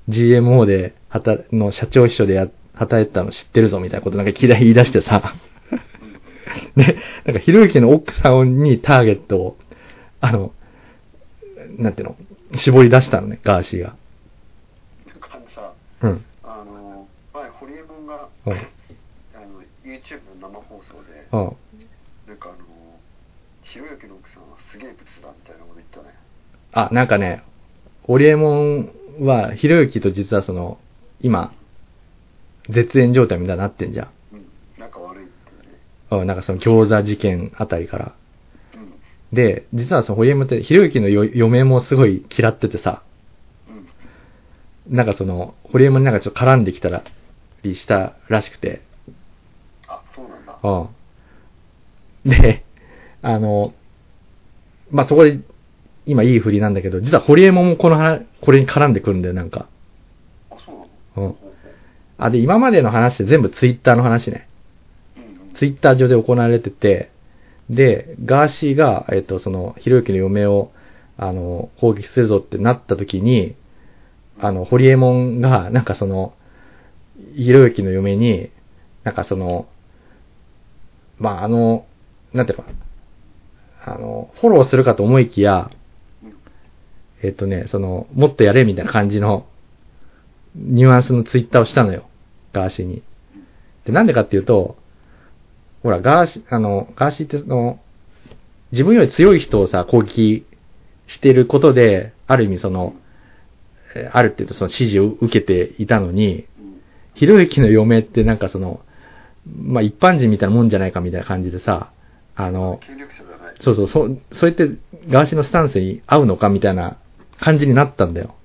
[0.09, 5.35] GMO で、はた、の社長秘書でや、働いてたの知ってるぞみたいなことなんか嫌い言い出してさ、
[6.75, 9.57] で、なんかひろゆきの奥さんにターゲットを、
[10.21, 10.53] あの、
[11.77, 12.15] なんていうの、
[12.57, 13.95] 絞り出したのね、ガーシーが。
[15.07, 16.25] なんかあのさ、うん。
[16.43, 18.53] あの、前、ホリエモンが、うん
[19.35, 21.55] あの、YouTube の生放送で、うん。
[22.27, 22.57] なんかあの、
[23.63, 26.15] ひろゆきの奥さんはすげえブスだみたいなこと言ったね。
[26.71, 27.43] あ、なんかね、
[28.05, 30.77] オリエモンは、ひろゆきと実はその、
[31.21, 31.53] 今、
[32.69, 34.09] 絶縁状態みたいになってんじゃん。
[34.33, 34.45] うん。
[34.77, 35.79] 仲悪いってね。
[36.11, 38.13] うん、なんかその餃子事件あたりから。
[38.75, 38.93] うん。
[39.35, 43.03] で、実はそのホリエモンって、ひろゆきのよ嫁もすごい嫌っててさ、
[44.87, 44.95] うん。
[44.95, 47.03] なんかその、ホリエモンになんかちょっと絡んできたら、
[47.63, 48.81] りしたらしくて、
[49.87, 50.59] あ、そうなんだ。
[50.63, 52.29] うん。
[52.29, 52.63] で、
[53.21, 53.73] あの、
[54.91, 55.39] まあ、そこで、
[56.09, 59.67] 今いい振りなんだけど、実はホリエモンもこの話、これに絡んでくるんだよ、なんか。
[60.49, 60.71] あ、そ
[61.15, 61.29] うなの？
[61.29, 61.35] うん。
[62.17, 64.49] あ、で、今までの話って全部ツイッターの話ね。
[65.53, 67.11] ツイッター上で行われてて、
[67.69, 70.71] で、ガーシーが、えっ、と、その、ひろゆきの嫁を、
[71.15, 73.55] あの、攻撃するぞってなった時に、
[74.39, 76.33] あの、ホリエモンが、なんかその、
[77.35, 78.49] ひろゆきの嫁に、
[79.03, 79.67] なんかその、
[81.19, 81.85] まあ、あの、
[82.33, 82.71] なんていうのか
[83.85, 85.78] な、あの、フォローするかと思いきや、うん
[87.21, 89.47] えっ、とね、その、もっとやれみたいな感じの、
[90.55, 92.09] ニュアンスのツイッターをしたのよ。
[92.53, 93.03] ガーシーに。
[93.85, 94.77] で、なんでかっていうと、
[95.83, 97.79] ほら、ガーシー、あの、ガーシーってその、
[98.71, 100.45] 自分より強い人をさ、攻撃
[101.07, 102.95] してることで、ある意味その、
[103.95, 106.81] えーあるっていうとその指示を受けていたのに、うん。
[107.15, 108.81] ひろゆきの嫁ってなんかその、
[109.47, 111.91] まあ、一般人みたいなもんじゃないかみたいな感じでさ、
[112.35, 112.79] あの。
[113.59, 114.77] そうそう、そう、そうやって
[115.09, 116.97] ガーシーのスタンスに合うのかみたいな
[117.39, 118.35] 感じになったんだよ。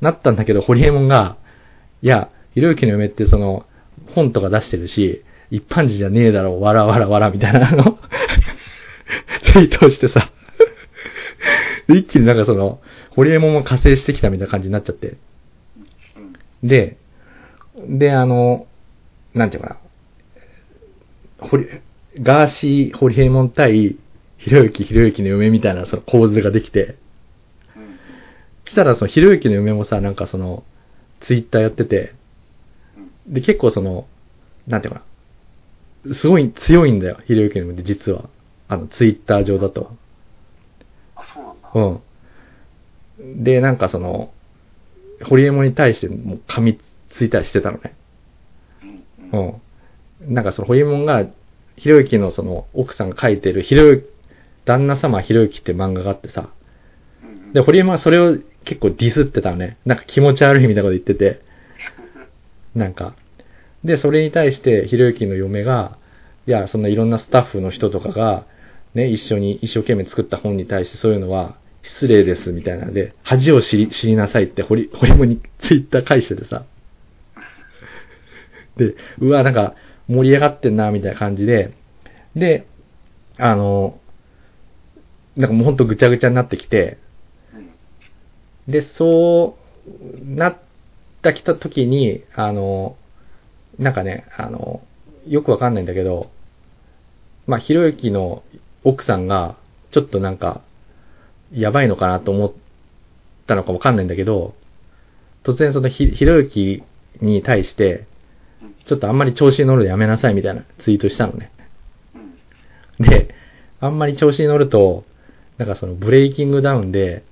[0.00, 1.36] なったんだけど、ホリエモンが、
[2.02, 3.66] いや、ひろゆきの嫁ってその、
[4.14, 7.98] 本とか出してるし、一般人じゃねえだろ、わらわらわらみたいなの、
[9.42, 10.30] ツイートしてさ、
[11.88, 15.16] 一気になんかその、ホリエモンも加勢してきたみたいな感じになっちゃって。
[16.62, 16.96] で、
[17.88, 18.66] で、あの、
[19.34, 19.78] なんていうか
[21.40, 21.68] な、ホリ、
[22.20, 23.96] ガーシー、ホリエモン対、
[24.38, 26.96] ひろゆき、ひろゆきの嫁みたいなその構図ができて、
[28.68, 30.62] 来たらそのひろゆきの嫁もさ、なんかその、
[31.20, 32.14] ツイッターやってて、
[33.26, 33.34] うん。
[33.34, 34.06] で、結構その、
[34.66, 35.02] なんていうか
[36.04, 38.28] な、すごい強いんだよ、ひろゆきの嫁って実は。
[38.68, 39.90] あの、ツイッター上だと。
[41.16, 41.70] あ、そうなんだ。
[41.74, 43.44] うん。
[43.44, 44.32] で、なんかその、
[45.24, 46.78] ホリエモンに対してもう噛み
[47.10, 47.94] ついたりしてたのね。
[48.82, 49.40] うん。
[49.40, 49.48] うん。
[50.20, 50.34] うん。
[50.34, 51.26] なんかそのホリエモンが、
[51.76, 54.10] ひろゆきのその奥さんが書いてる、ひろゆ
[54.64, 56.50] 旦那様ひろゆきって漫画があってさ、
[57.22, 57.52] うん。
[57.52, 59.78] で、ホリエモンはそれを結構ディスってたのね。
[59.84, 61.40] なんか気持ち悪いみたいなこと言ってて、
[62.74, 63.14] なんか。
[63.84, 65.96] で、それに対してひろゆきの嫁が、
[66.46, 68.46] いや、そんないろんなスタッフの人とかが、
[68.94, 76.64] ね、一緒に一生懸命作った本に対してそういうのは失礼ですみたいなので、恥を知り知りなさいってホリ、ホリエモンにツイッター返しててさ。
[78.76, 79.74] で、うわ、なんか、
[80.08, 81.72] 盛り上がってんな、みたいな感じで、
[82.34, 82.66] で、
[83.36, 83.98] あの、
[85.36, 86.98] なんかもうほんとぐちゃぐちゃになってきて、
[88.68, 90.58] で、そうなっ
[91.22, 92.96] たきた時に、あの、
[93.78, 94.82] なんかね、あの、
[95.26, 96.30] よくわかんないんだけど、
[97.46, 98.42] まあ、ひろゆきの
[98.84, 99.56] 奥さんが、
[99.90, 100.60] ちょっとなんか、
[101.52, 102.52] やばいのかなと思っ
[103.46, 104.54] たのかわかんないんだけど、
[105.44, 106.82] 突然そのひひろゆき
[107.22, 108.06] に対して、
[108.86, 111.50] ちょっとあんまり調子に乗るのやめなさいみたいなツイートしたのね。
[113.00, 113.34] で、
[113.80, 115.04] あんまり調子に乗ると、
[115.56, 117.24] なんかそのブレイキングダウンで、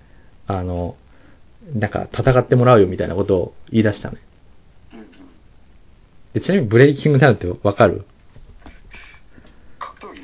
[0.46, 0.96] あの、
[1.74, 4.20] なんか戦ってもらうよみたいなことを言い出したのね。
[6.34, 8.04] でちなみにブレイキングダウンってわかる？
[9.78, 10.22] 格闘技？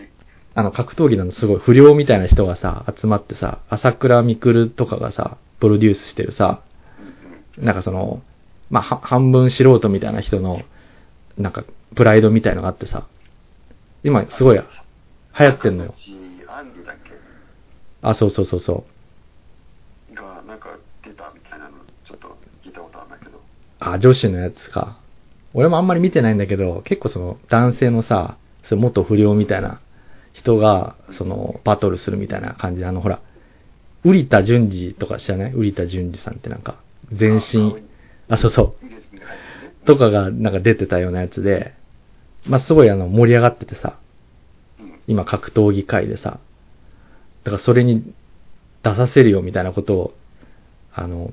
[0.55, 6.63] あの、格闘技のすごい不良みたいな人がさ、集まってさ、朝倉未来とかがさ、プロデュースしてるさ、
[7.57, 7.65] うん。
[7.65, 8.23] なんかその、
[8.69, 10.61] まあ、は半分素人みたいな人の、
[11.39, 11.65] なんか、
[11.97, 13.07] プライドみたいのがあってさ、
[14.05, 14.65] 今すごい流
[15.47, 15.95] 行ってんのよ。。
[18.03, 18.85] あ、そうそうそうそ
[20.11, 20.15] う。
[20.15, 23.41] が、なんか出たみたいなの、ちょっと聞いたことあるんだけど。
[23.83, 24.99] あ、女子のやつか。
[25.55, 29.81] 俺もあんまり見てないんだけど、結構その男性のさ、その元不良みたいな
[30.33, 33.21] 人が、そのバトルするみたいな感じで、あのほら、
[34.05, 35.53] 瓜田淳二とか知らない？
[35.53, 36.81] 瓜田淳二さんってなんか、
[37.13, 37.83] 全身、
[38.29, 38.77] あ、そうそ
[39.83, 39.87] う。
[39.87, 41.75] とかがなんか出てたようなやつで、
[42.47, 43.99] まあ、すごいあの盛り上がっててさ、
[44.81, 45.01] うん。
[45.07, 46.39] 今格闘技界でさ、
[47.45, 48.15] だからそれに
[48.85, 50.15] 出させるよみたいなことを、
[50.95, 51.33] あの、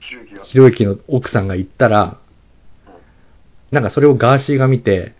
[0.00, 2.18] ひろゆきの奥さんが言ったら、
[3.70, 5.14] なんかそれをガーシーが見て、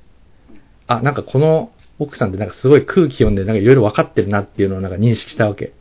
[0.86, 5.72] あ、なんかこの奥さんってなんかすごい空気読んで、なんかいろいろ分かってるなっていうのをなんか認識したわけ。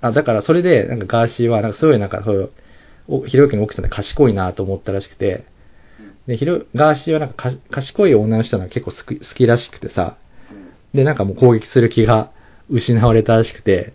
[0.00, 2.50] あ、だからそれで、なんかガーシーは、なんかすごいなんかそういう、
[3.08, 5.44] おひろゆきの奥さんって賢いなと思ったらしくて、
[6.00, 6.14] うん。
[6.26, 10.16] で、ひろ、ガーシーはなんかか賢い女の人が結構好き好きらしくてさ、
[10.50, 10.70] うん。
[10.94, 12.32] で、なんかもう攻撃する気が
[12.68, 13.92] 失われたらしくて、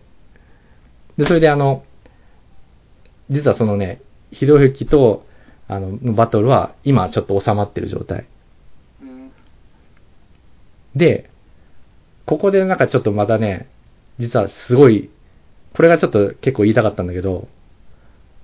[1.17, 1.83] で、それであの、
[3.29, 5.25] 実はそのね、ひろゆきと、
[5.67, 8.25] あの、のバトルは今ちょっと収まってる状態。
[9.01, 9.31] うん。
[10.95, 11.29] で、
[12.25, 13.69] ここでなんかちょっとまたね、
[14.19, 15.09] 実はすごい、
[15.75, 17.47] これがちょっと結構言いたかったんだけど、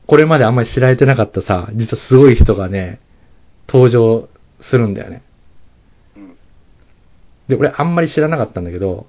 [0.07, 2.99] これまであんまり知られてなかったさ、実はすごい人がね、
[3.67, 4.27] 登場
[4.69, 5.23] するんだよね。
[6.17, 6.37] うん。
[7.47, 9.07] で、俺あんまり知らなかったんだけど、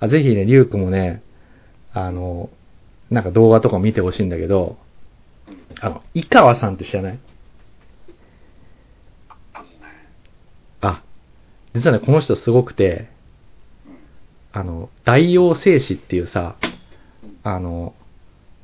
[0.00, 1.22] あぜひね、リュウクもね、
[1.92, 2.50] あの、
[3.10, 4.83] なんか動画とか見てほしいんだけど、うん。
[5.80, 7.18] あの、井川さんって知らない？
[9.52, 9.70] あんね。
[10.80, 11.02] あ、
[11.74, 13.08] 実はね、この人すごくて、
[13.86, 13.98] うん。
[14.52, 16.56] あの、大王製紙っていうさ、
[17.22, 17.38] うん。
[17.42, 17.94] あの、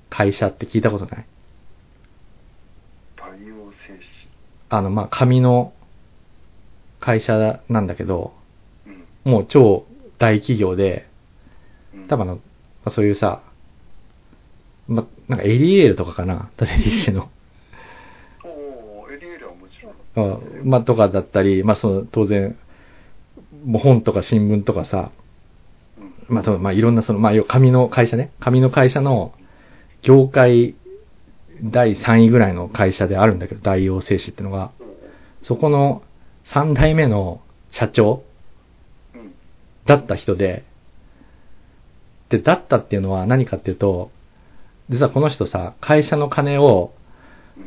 [0.09, 1.27] 会社って聞いたことない？
[3.16, 4.01] 大王製紙。
[4.71, 5.73] あの、まあ、紙の
[7.01, 8.33] 会社なんだけど、
[8.87, 8.90] う
[9.29, 9.33] ん。
[9.33, 9.85] もう超
[10.19, 11.09] 大企業で、
[11.95, 12.09] うん。
[12.09, 12.40] 多分あの、ま
[12.87, 13.43] あ、そういうさ、
[14.90, 17.31] まあ、なんかエリエールとかかな、トレディッシュの。
[18.44, 20.40] おー、エリエールはもちろん。
[20.62, 22.59] うんまあ、とかだったり、まあ、その、当然、
[23.64, 25.12] もう本とか新聞とかさ、
[26.29, 26.35] うん。
[26.35, 29.33] まあ、多分まあ、いろんなその、まあ、紙の会社ね、紙の会社の、
[30.03, 30.74] 業界
[31.62, 34.72] 第3位ぐらいの会社であるんだけど、大王製紙ってのが、
[35.44, 36.03] そこの
[36.46, 38.24] 3代目の社長
[39.14, 39.35] うん。
[39.87, 40.64] だった人で、
[42.31, 44.11] で、だったっていうのは何かっていうと、
[44.90, 46.92] 実はこの人さ、会社の金を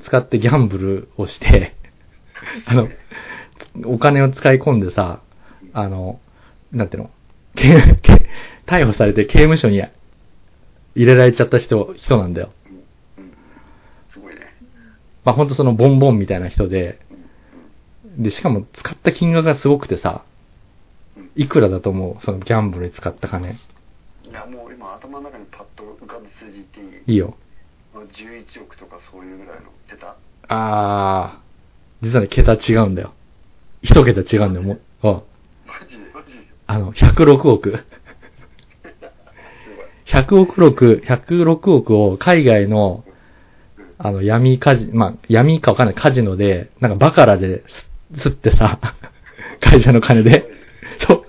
[0.03, 1.73] 使ってギャンブルをして、
[2.67, 2.89] あの、
[3.85, 5.21] お金を使い込んでさ、
[5.71, 6.19] あの、
[6.73, 7.11] なんていうの、
[8.65, 9.81] 逮捕されて刑務所に
[10.95, 12.51] 入れられちゃった人、人なんだよ。
[14.09, 14.41] すごいね。
[15.23, 16.99] まあ、ほんとそのボンボンみたいな人で、
[18.17, 18.23] うん。
[18.23, 20.23] で、しかも使った金額がすごくてさ、
[21.15, 21.31] うん。
[21.35, 22.25] いくらだと思う？
[22.25, 23.51] そのギャンブルに使った金。
[23.51, 23.55] い
[24.33, 27.37] や、もう今頭の中にパッと浮かんだ数字言っていいいいよ。
[27.93, 30.17] まあ11億とかそういうぐらいの桁。
[30.49, 33.13] あー、実はね、桁違うんだよ。
[33.81, 34.81] 一桁違うんだよ、もう。
[35.03, 35.21] うん
[35.65, 36.03] マジで？
[36.13, 36.39] マジで？
[36.67, 37.71] あの、106億。
[40.05, 43.05] す100億億、106億を海外の。
[43.97, 47.63] あの、闇カジ、まあ、闇かわかんないカジノで、なんかバカラで
[48.13, 48.81] す、すってさ、
[49.61, 50.45] 会社の金で。
[51.07, 51.25] そ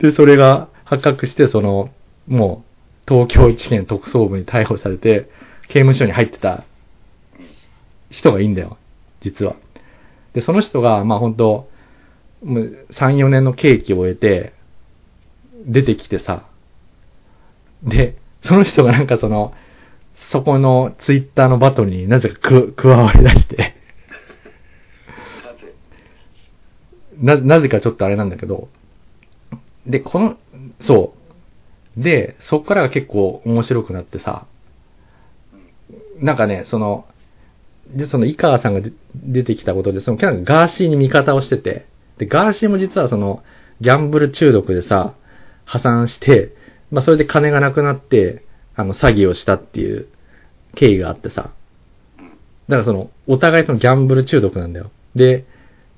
[0.00, 0.02] う。
[0.02, 1.90] で、それが発覚して、その、
[2.28, 5.30] もう、東京地検特捜部に逮捕されて、
[5.68, 6.64] 刑務所に入ってた
[8.10, 8.78] 人がいいんだよ、
[9.20, 9.56] 実は。
[10.34, 11.68] で、その人が、まあ本当
[12.44, 14.52] もう3、4年の刑期を終えて、
[15.66, 16.46] 出てきてさ、
[17.82, 19.52] で、その人がなんかその、
[20.30, 23.74] そこのツイッターのバトルになぜかく加わり出して、
[27.20, 27.44] なぜ？
[27.44, 28.68] な、なぜかちょっとあれなんだけど、
[29.86, 30.36] で、この、
[30.82, 31.17] そう。
[31.98, 34.46] で、そっからが結構面白くなってさ、
[36.20, 37.06] なんかね、その、
[37.94, 41.86] で、その井川さんが出てきたことで、そのキャラがガーシーに味方をしてて、
[42.18, 43.42] で、ガーシーも実はその、
[43.80, 45.14] ギャンブル中毒でさ、
[45.64, 46.54] 破産して、
[46.90, 48.44] まあそれで金がなくなって、
[48.76, 50.08] あの、詐欺をしたっていう
[50.76, 51.50] 経緯があってさ、
[52.68, 54.90] だからその、お互いそのギャンブル中毒なんだよ。
[55.16, 55.46] で、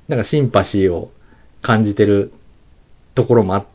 [0.09, 1.11] なんかシンパシーを
[1.63, 2.33] 感じてる
[3.15, 3.67] ところもあっ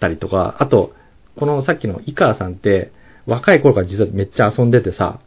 [0.00, 0.94] たりとか、あと、
[1.36, 2.92] このさっきの井川さんって、
[3.26, 5.20] 若い頃から実はめっちゃ遊んでてさ、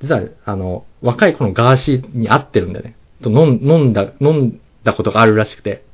[0.00, 2.96] 実は、あの、若い子のガーシーに会ってるんだよね。
[3.22, 3.46] と飲
[3.78, 5.84] んだ、飲んだことがあるらしくて。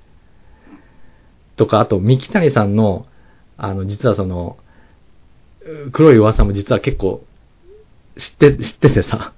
[1.57, 3.07] とか、あと、三木谷さんの、
[3.57, 4.57] あの、実はその、
[5.93, 7.23] 黒い噂も実は結構、
[8.19, 9.33] 知って、知っててさ、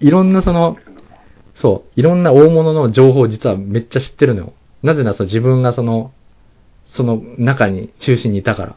[0.00, 0.76] いろんなその、
[1.54, 4.52] そう、いろんな大物の情報を実はめっちゃ知ってるのよ。
[4.82, 6.12] なぜならその自分がその、
[6.92, 8.72] その中に、中心にいたから。
[8.72, 8.76] っ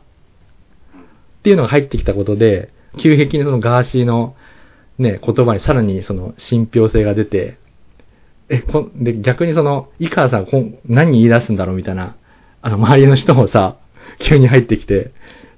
[1.44, 4.36] ていうのが入ってきたことで、急激にそのガーシーの
[4.98, 7.58] ね、言葉にさらにその信憑性が出て、
[8.50, 12.16] え、こんで、逆にその、井川さんこん何言い出すんだろうみたいな、
[12.62, 13.78] あの、周りの人もさ、
[14.20, 15.12] 急に入ってきて、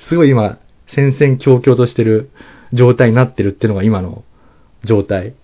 [0.10, 2.32] すごい今、戦々恐々としてる
[2.74, 4.24] 状態になってるっていうのが今の
[4.84, 5.36] 状態。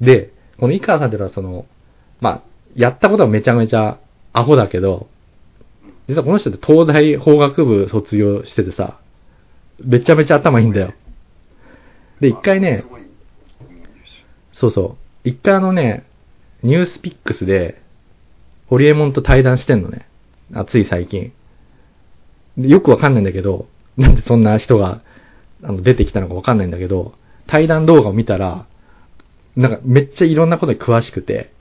[0.00, 1.66] で、この井川さんっていうのはその、
[2.20, 2.42] まあ、
[2.76, 3.98] やったことはめちゃめちゃ
[4.32, 5.08] アホだけど、
[6.08, 9.00] 実はこの人って東大法学部卒業しててさ、
[9.82, 10.92] めちゃめちゃ頭いいんだよ。
[12.20, 12.84] で、一回ね、
[14.52, 16.04] そうそう、一回あのね、
[16.62, 17.82] ニュースピックスで、
[18.68, 20.08] ホリエモンと対談してんのね。
[20.52, 21.32] あ、つい最近。
[22.56, 25.02] よくわかんないんだけど、なんでそんな人が、
[25.62, 27.14] あの、出てきたのかわかんないんだけど、
[27.46, 28.66] 対談動画を見たら、
[29.56, 31.52] なんかめっちゃいろんなことに詳しくて、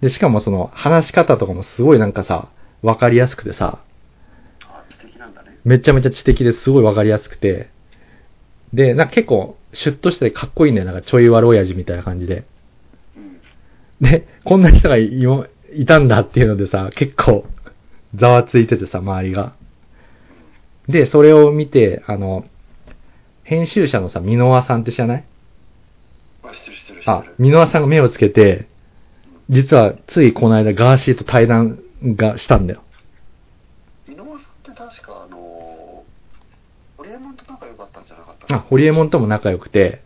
[0.00, 2.48] で、しかもその話し方とかもすごいなんかさ、
[2.82, 3.82] わかりやすくてさ、
[4.62, 5.58] あ、知的なんだね。
[5.64, 7.70] めちゃめちゃ知的ですごいわかりやすくて、
[8.72, 10.86] で、なんか結構シュッとしてかっこいいんだよ。
[10.86, 12.44] なんかちょい悪親父みたいな感じで。
[13.16, 13.40] うん。
[14.00, 17.46] で、こんな人がいよいたんだっていうのでさ、結構
[18.14, 19.54] ざわついててさ、周りが。
[20.88, 22.44] で、それを見て、あの、
[23.44, 25.24] 編集者のさ、箕輪さんって知らない？
[26.42, 28.68] あ、知ってる知ってる知あってる。、箕輪さんが目をつけて、
[29.48, 32.82] 実はついこの間ガーシーと対談がしたんだよ。
[34.08, 38.54] 井上さんって確かあのー、ホリエモンと仲良かったんじゃなかった？
[38.56, 40.02] あ、ホリエモンとも仲良くて、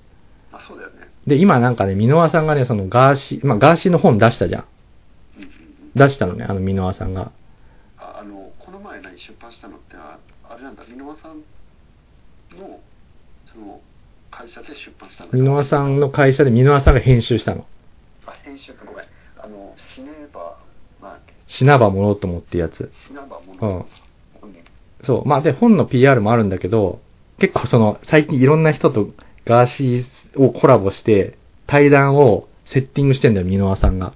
[0.53, 1.09] あ、そうだよね。
[1.27, 4.65] で、今なんかね、箕輪さんがね、そのガーシー、まあガーシーの本出したじゃん。
[5.37, 5.55] うんうんうん。
[5.95, 7.33] 出したのね、あの箕輪さんが。
[7.99, 11.39] あ、あの、この前何出版したのって、ああれなんだ、箕輪さん
[12.59, 12.81] の、
[13.47, 13.81] その、
[14.31, 15.33] 会社で出版したの？
[15.33, 17.67] 箕輪さんの会社で箕輪さんが編集したの。
[18.27, 19.05] あ、編集かごめん。
[19.39, 20.57] あの、死ねば、まあ、
[21.47, 22.91] 死なばものともってやつ。
[23.09, 23.77] 死なばもうんの。
[23.79, 23.85] うん。
[25.05, 25.29] そう。
[25.29, 27.01] まあで、本の PR もあるんだけど、
[27.39, 29.11] 結構その、最近いろんな人と
[29.47, 34.15] ガーシーをコラボして、対談をセッティングしてんだよ、箕輪さんが。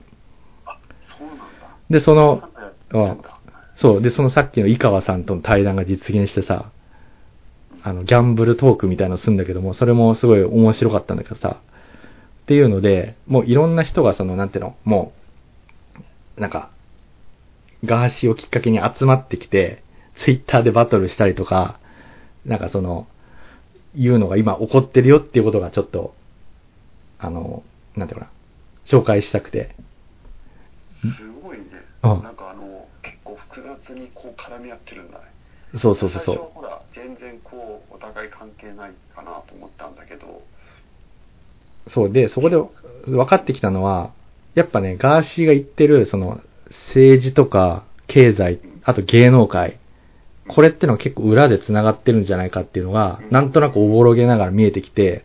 [0.66, 1.44] あ、そうなんだ。
[1.90, 2.48] で、その
[2.92, 3.22] なん、
[3.76, 4.02] そう。
[4.02, 6.70] で、そのさっきの井川さんとの対談が実現してさ、
[7.82, 11.60] あの、ギャンブルトークみたいなのするんだけども、それもすごい面白かったんだけどさ、
[12.42, 15.12] っていうので、もういろんな人がその、なんていうの、も
[16.38, 16.70] う、なんか、
[17.84, 19.82] ガーシーをきっかけに集まってきて、
[20.16, 21.78] ツイッターでバトルしたりとか、
[22.44, 23.06] なんかその、
[23.94, 26.14] いうのが今起こってるよっていうことがちょっと、
[27.18, 27.62] あの、
[27.96, 28.32] なんていうのか
[28.86, 29.74] な、紹介したくて。
[31.00, 31.06] す
[31.42, 31.64] ごいね。
[32.02, 35.24] うんなんかあの、結構複雑にこう絡み合ってるんだね。
[35.78, 36.40] そうそうそうそう最初。
[36.40, 40.42] はほら、全然こう、お互い関係ないかなと思ったんだけど、
[41.88, 44.12] そうで、そこで分かってきたのは、
[44.54, 46.40] やっぱね、ガーシーが言ってる、その、
[46.88, 49.78] 政治とか、経済、あと芸能界、
[50.48, 55.24] これってのは結構裏で繋がってるんじゃないかっていうのが、なんとなくおぼろげながら見えてきて、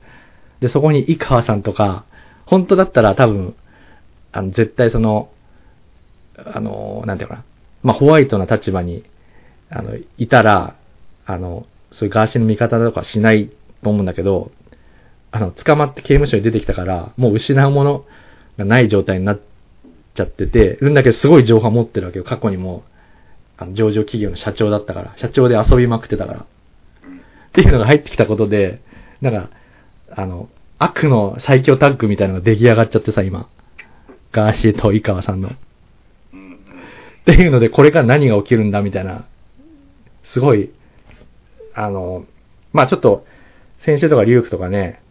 [0.61, 2.05] で、そこに井川さんとか、
[2.45, 3.55] 本当だったら多分、
[4.31, 5.29] あの、絶対その、
[6.37, 7.45] あの、なんていうのかな、
[7.83, 9.03] まあ、ホワイトな立場に、
[9.69, 10.75] あの、いたら、
[11.25, 13.51] あの、そういうガーシーの味方とかしない
[13.83, 14.51] と思うんだけど、
[15.31, 18.05] あの、捕まって刑務所に出てきたから、もう失うもの
[18.57, 19.39] がない状態になっ
[20.19, 22.25] ちゃってて、るんだけどすごい情報持ってるわけよ。
[22.25, 22.83] 過去にも、
[23.57, 26.39] あの、上場企業の社長だったから、社長で遊びまくってたから。
[26.41, 28.81] っていうのが入ってきたことで、
[29.21, 29.49] なんか、
[30.11, 33.49] あの、悪の最強タッグみたいなのが出来上がっちゃってさ、今。
[34.31, 35.49] ガーシーと井川さんの。
[35.49, 35.51] っ。
[37.25, 39.25] ていうので、これから何が起きるんだみたいな、
[40.33, 40.71] すごい、
[41.73, 42.25] あの、
[42.73, 43.25] まあちょっと、
[43.85, 45.01] 先週とかリュークとかね、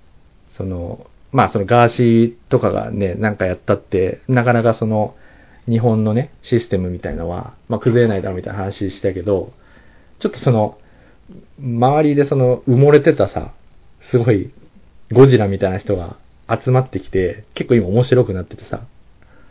[0.57, 5.15] その、まあそのガーシーとかがね、なんかやったって、なかなかその、
[5.69, 9.53] 日本のね、システムみたいのは、まあ、崩れないだろうみたいな話したけど、
[10.19, 10.79] ちょっとその、
[11.61, 13.53] 周りでその埋もれてたさ、
[14.11, 14.51] すごい
[15.13, 16.17] ゴジラみたいな人が
[16.49, 18.81] 集まってきて、結構今面白くなっててさ。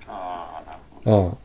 [0.07, 1.38] ああ、なるほど。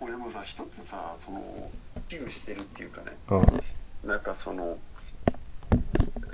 [0.00, 0.06] うん。
[0.06, 1.70] 俺もさ、一つさ、その、
[2.10, 4.08] 危惧してるっていうかね、うん。
[4.08, 4.76] なんかその、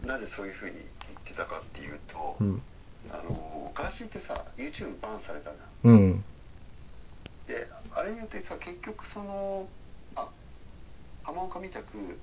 [0.05, 0.85] なぜそういうふうに言っ
[1.25, 2.63] てたかっていうと、うん。
[3.13, 5.93] あの、ガーシーってさ、YouTube バンされたじゃん。
[5.93, 6.25] うん。
[7.47, 9.69] で、あれによってさ、結局その、
[10.17, 10.29] あ、
[11.23, 12.19] 浜岡みたく、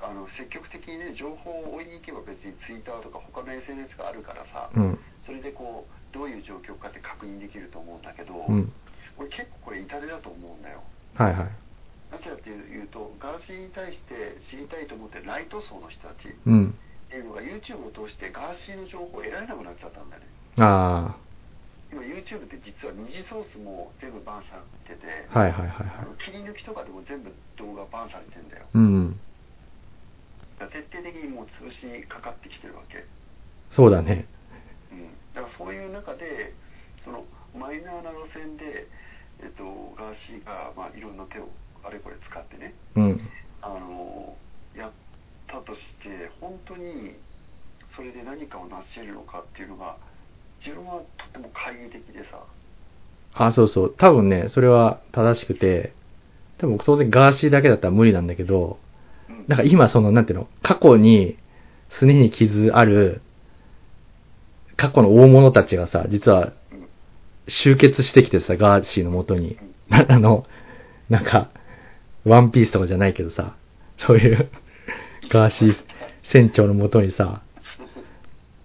[0.00, 4.98] あの、積極的にね、情報を追いに行けば別に Twitter とか他の SNS があるからさ、うん。
[5.22, 8.72] それでこう、どういう状況かって確認できると思うんだけど、うん。
[9.16, 10.82] 俺結構これ痛手だと思うんだよ。
[11.14, 11.50] はいはい。
[12.10, 16.74] なぜかっていうと、ガーシーに対して知りたいと思ってるライト層の人たちっうん。
[17.10, 20.28] ていうのが YouTube を通してガーシーの情報を得られなくなっちゃったんだよね。
[20.58, 21.16] あ
[21.92, 25.38] 今 YouTube って実は二次ソースも全部バンされてて、あ。
[25.38, 28.64] はいはいはいはあの切り抜きとかでも全部動画バンされてんだよ。
[28.64, 28.68] い。
[28.74, 29.20] うん。
[30.58, 33.04] 徹底的にもう潰しかかってきてるわけ。
[33.70, 34.26] そうだね。
[34.90, 35.12] うん。
[35.34, 36.54] だからそういう中で、
[37.04, 38.88] そのマイナーな路線で、
[39.40, 39.64] えっと、
[39.96, 41.48] ガーシーが、まあ、いろんな手を
[41.84, 43.20] あれこれ使ってね、うん。
[43.62, 44.36] あの
[44.74, 44.92] やっ
[45.46, 47.16] たとして本当に
[47.88, 49.98] それで何かを成し得るのかっていうのが
[50.58, 52.44] 自分はとっても懐疑的でさ
[53.38, 53.94] あ、そうそう。
[53.96, 55.92] 多分ね、それは正しくて、
[56.58, 58.78] 多分当然ガーシーだけだったら無理なんだけど、
[59.28, 61.36] うんなんか今その、なんていうの、過去に、
[61.98, 63.20] すねに傷ある、
[64.76, 66.86] 過去の大物たちがさ、実はうん
[67.48, 69.58] 集結してきてさ、ガーシーの元に。
[69.88, 70.46] な あの、
[71.08, 71.50] なんか、
[72.24, 73.54] ワンピースとかじゃないけどさ、
[73.98, 74.50] そういう、
[75.28, 75.76] ガーシー
[76.30, 77.42] 船長の元にさ、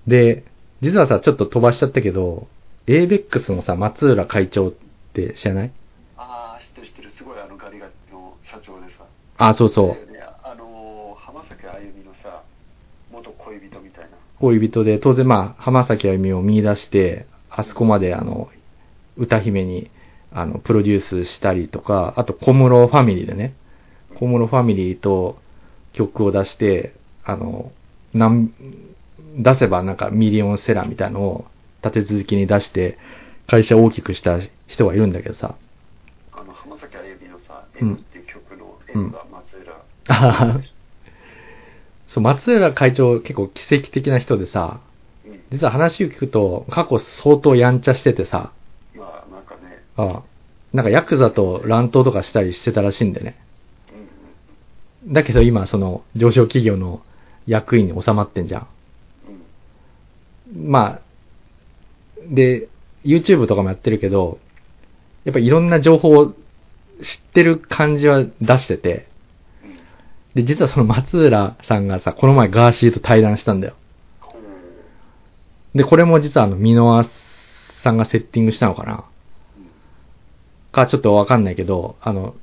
[0.08, 0.44] で、
[0.82, 2.48] 実はさ、ちょっと飛ばしちゃったけど、
[2.88, 4.74] ABEX のさ、松浦会長っ
[5.14, 5.72] て知らない？
[6.18, 7.12] ああ知ってる知ってる。
[7.12, 9.06] すごいあのガリガリの社長でさ。
[9.38, 9.92] あ、そうそう。
[10.44, 12.44] あの浜崎あゆみのさ
[13.12, 14.10] 元恋人みたいな。
[14.40, 18.50] 恋人で、当然まあ、浜崎あゆみを見出して、あそこまであの、
[19.18, 19.92] 歌姫に、
[20.32, 23.54] あの、プロデュースしたりとか、あと小室ファミリーでね、
[24.20, 25.38] 小室ファミリーと
[25.94, 27.72] 曲を出して、あの、
[28.14, 28.54] なん、
[29.38, 31.46] 出せばなんかミリオンセラーみたいのを
[31.84, 32.98] 立て続きに出して、
[33.48, 35.56] 会社を大きくした人がいるんだけどさ、
[36.32, 37.90] あの浜崎あゆみのさ「うん。
[37.90, 40.62] M」っていう曲の M が松浦、
[42.08, 44.80] そう、松浦会長結構奇跡的な人でさ、
[45.26, 45.40] うん。
[45.52, 48.52] 実は話を聞くと、過去相当やんちゃしててさ、
[48.96, 49.84] まあなんかね。
[49.98, 50.24] ああ
[50.74, 53.38] なんかヤクザと乱闘とかしたりしてたらしいんでね。
[55.06, 57.02] だけど今、その、上昇企業の
[57.48, 58.68] 役員に収まってんじゃん。
[60.54, 61.02] まあ、
[62.30, 62.70] で、
[63.04, 64.40] YouTube とかもやってるけど、
[65.24, 66.34] やっぱいろんな情報を
[67.02, 69.08] 知ってる感じは出してて、
[70.36, 73.76] で、実はその松浦さんがさ、この前ガーシーと対談したんだよ。
[75.76, 77.06] で、これも実はあの、ミノア
[77.84, 79.06] さんがセッティングしたのかな
[80.72, 82.36] かちょっとわかんないけど、あの、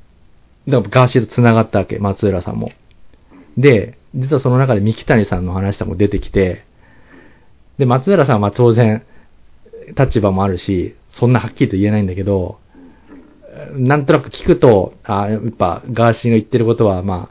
[0.69, 2.71] でもガーシーと繋がったわけ、松浦さんも。
[3.57, 6.65] で、実はその中で三木谷さんの話とかも出てきて、
[7.79, 9.03] で、松浦さんは当然、
[9.97, 12.59] 立場もあるし、そんなはっきりと言えないんだけど、
[13.73, 17.31] なんとなく聞くと、あやっぱガーシーが言ってることは、ま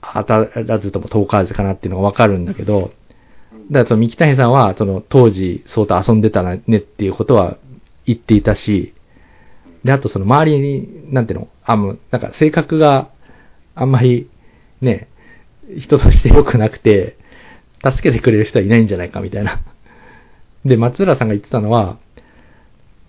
[0.00, 2.92] あ、当たらずとも遠からずかなっていうのがわかるんだけど、
[3.70, 7.58] だからその三木谷さんは、その当時相当遊んでたねっていうことは
[8.06, 8.93] 言っていたし、
[9.84, 13.10] で、あとその周りに、なんていうの、あ、もう、なんか性格が
[13.74, 14.30] あんまり
[14.80, 15.08] ね、
[15.76, 17.16] 人として良くなくて、
[17.82, 19.60] 助けてくれる人はいないんじゃないかみたいな。
[20.64, 21.98] で、松浦さんが言ってたのは、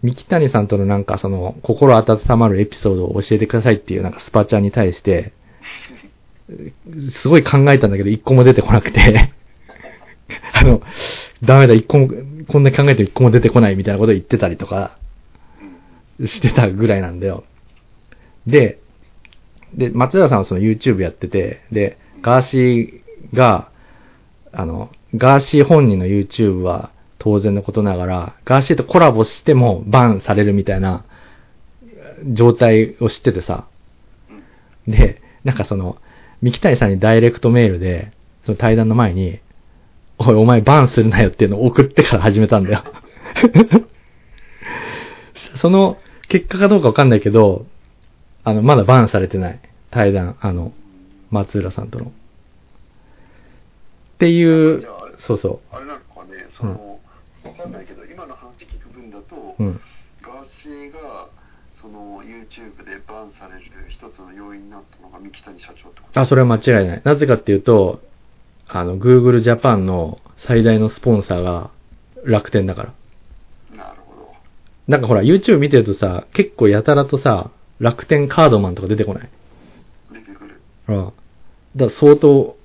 [0.03, 5.33] 三木谷さんとのなんかその心温まるエピソードを教えてくださいっていうなんかスパチャに対して、
[7.21, 9.31] すごい考えたんだけど一個も出てこなくて、
[10.53, 10.81] あの、
[11.43, 12.09] ダメだ、一個も、
[12.47, 14.97] こんなに考えて一個も出てこないみたいなことを言ってたりとか
[16.19, 17.43] してたぐらいなんだよ。
[18.47, 18.79] で、
[19.73, 23.69] で、松浦さんはその YouTube やってて、で、ガーシーが、
[24.53, 31.05] あの、ガーシー本人の YouTube は当然のことながら、ガーシーとコラボしてもバンされるみたいな
[32.33, 33.67] 状態を知っててさ。
[34.87, 35.97] で、なんかその、
[36.41, 38.11] 三木谷さんにダイレクトメールで、
[38.45, 39.39] その対談の前に、
[40.17, 42.83] おい、お前バンするなよっていうのを送ってから始めたんだよ。
[45.61, 45.97] その
[46.29, 47.65] 結果かどうかわかんないけど、
[48.43, 49.59] あの、まだバンされてない。
[49.91, 50.73] 対談、あの、
[51.31, 52.05] 松浦さんとの。
[52.05, 52.11] っ
[54.19, 54.81] ていう
[55.19, 56.99] そうそあれなのかね、その、
[57.43, 59.63] わかんないけど、今の話聞く分だと、う。
[59.63, 59.81] うん。
[60.21, 61.27] ガーシーが、
[61.71, 66.19] その YouTube でバンされる一つの要因になったのが三木谷社長ってこと？
[66.19, 67.01] あ、それは間違いない。
[67.03, 68.01] なぜかっていうと、
[68.67, 71.71] あの、Google Japan の最大のスポンサーが
[72.25, 72.93] 楽天だから。
[74.87, 79.29] なんかほら、YouTube 見てるとさ、結構やたらとさ、楽天カードマンとか出てこない？
[80.11, 80.61] 出てくる。
[80.87, 80.95] うん。
[81.75, 82.55] だから相当、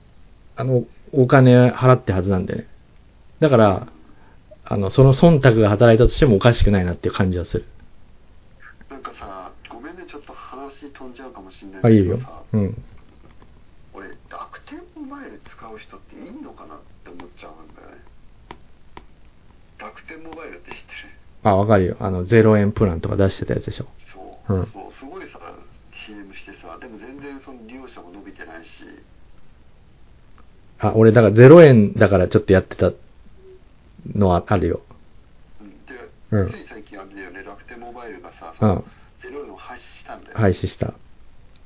[0.56, 2.66] あの、お金払ってはずなんでね。
[3.40, 3.88] だから、
[4.64, 7.64] あの、その忖度が働いたとしてもおかしくないなっていう感じはする。
[8.90, 12.42] なんかさ、ごめんね、ちょっと話飛んじゃうかもしれないんあ、いいよだけどさ、。
[12.52, 12.82] うん。
[13.94, 17.96] 俺、楽天モバイル使う人っていんのかなって思っちゃうんだよね。
[19.78, 21.19] 楽天モバイルって知ってる？
[21.43, 21.97] あ、わかるよ。
[22.01, 23.86] あの、0円プランとか出してたやつでしょ。
[23.99, 25.41] そう、うんそう、すごいさ、
[25.93, 28.84] CM してさ、でも全然その利用者も伸びてないし、
[30.78, 32.93] あ、俺だから0円だからちょっとやってた
[34.14, 34.82] のはあるよ。
[35.61, 38.84] うんで、うんつい最近あれだよね、楽天モバイルがさ、うんその。
[39.22, 40.38] 0円を廃止したんだよ。
[40.38, 40.95] 廃止した。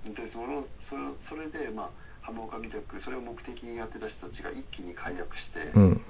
[0.04, 6.00] でそのそれそれで、まあ、浜岡みたくそれを目的にやってた人たちが一気に解約して、うん。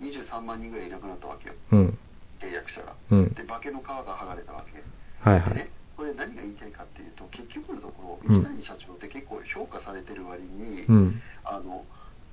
[0.00, 1.98] 23万人ぐらいいなくなったわけようん。
[2.44, 3.34] 契約者がうん。
[3.34, 4.82] で化けの皮が剥がれたわけ
[5.28, 5.54] はいはい。
[5.54, 11.22] でねこれ何が言いたいかっていうと結局のところうん三谷社長って結構評価されてる割に、うん。
[11.44, 11.84] あの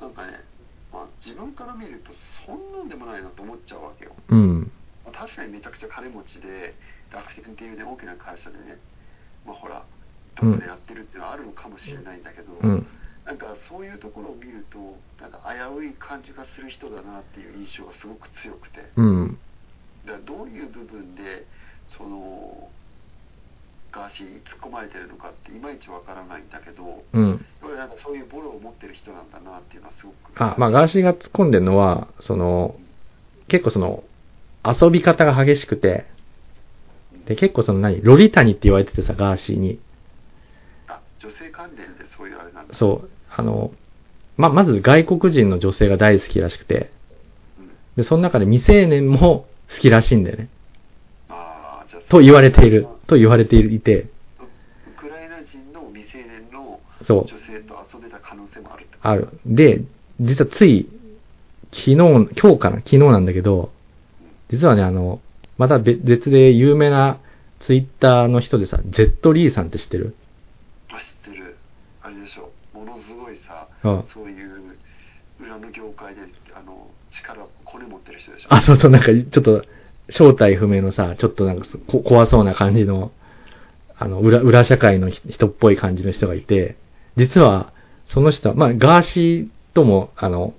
[0.02, 0.34] なんかね、
[0.92, 2.12] まあ、自分から見ると
[2.46, 4.72] そんなんでもないなと思っちゃうわけよ、うん。
[5.06, 6.74] まあ確かにめちゃくちゃ金持ちで
[7.12, 8.80] 楽天っていうね大きな会社でね
[9.46, 9.86] まあほら
[10.42, 12.88] どこでやってるっていうのはあるのかもしれないんだけど、うん。
[13.26, 19.21] なんかそういうところを見るとなんか危うい感じがする人だなっていう印象がすごく強くてうん。
[20.06, 21.46] だからどういう部分で
[21.98, 22.70] その
[23.92, 27.46] ガーシーに突っ込まれてるのかっていまいちわからないんだけどうん。
[27.76, 32.76] なんかそういうボロを持ってる人なんだなっていうのはすごくあ、まあ、ガーシーが突っ込んでるのは、その、
[33.48, 34.04] 結構その、
[34.66, 36.06] 遊び方が激しくて、
[37.26, 39.80] で、結構その何、ロリタニって言われててさ、ガーシーに。
[40.88, 43.72] あ女性関連でそういうあれなんだそう、あの、
[44.38, 46.92] ま、まず外国人の女性が大好きらしくて、
[47.60, 50.50] うん、で、その中で未成年も好きらしいんだよね。
[51.30, 54.08] ああじゃあと言われている、と言われていて、ウ
[54.98, 59.30] クライナ人の未成年の女性と遊んでた可能性もあるある。
[59.46, 59.82] で、
[60.20, 60.90] 実はつい、
[61.72, 62.78] 昨日、今日かな？
[62.78, 63.72] 昨日なんだけど、
[64.50, 65.22] 実はね、あの、
[65.58, 67.20] また別別で有名な
[67.62, 70.16] ツイッターの人でさ、ゼットリーさんって知ってる？
[70.90, 71.58] あ知ってる。
[72.02, 72.52] あれでしょ。
[72.74, 74.04] ものすごいさうん。
[74.08, 74.76] そういう
[75.40, 76.22] 裏の業界で
[76.54, 77.50] あの力コ
[77.88, 79.66] 持ってる人でしょあ、そうそう、なんかちょっと
[80.10, 83.12] 正体不明のさ、ちょっとなんかこ怖そうな感じの、
[83.98, 86.76] あの、裏、裏社会の人っぽい感じの人がいて、
[87.18, 87.74] 実は、
[88.08, 90.54] その人は、まあ、ガーシーとも、あの、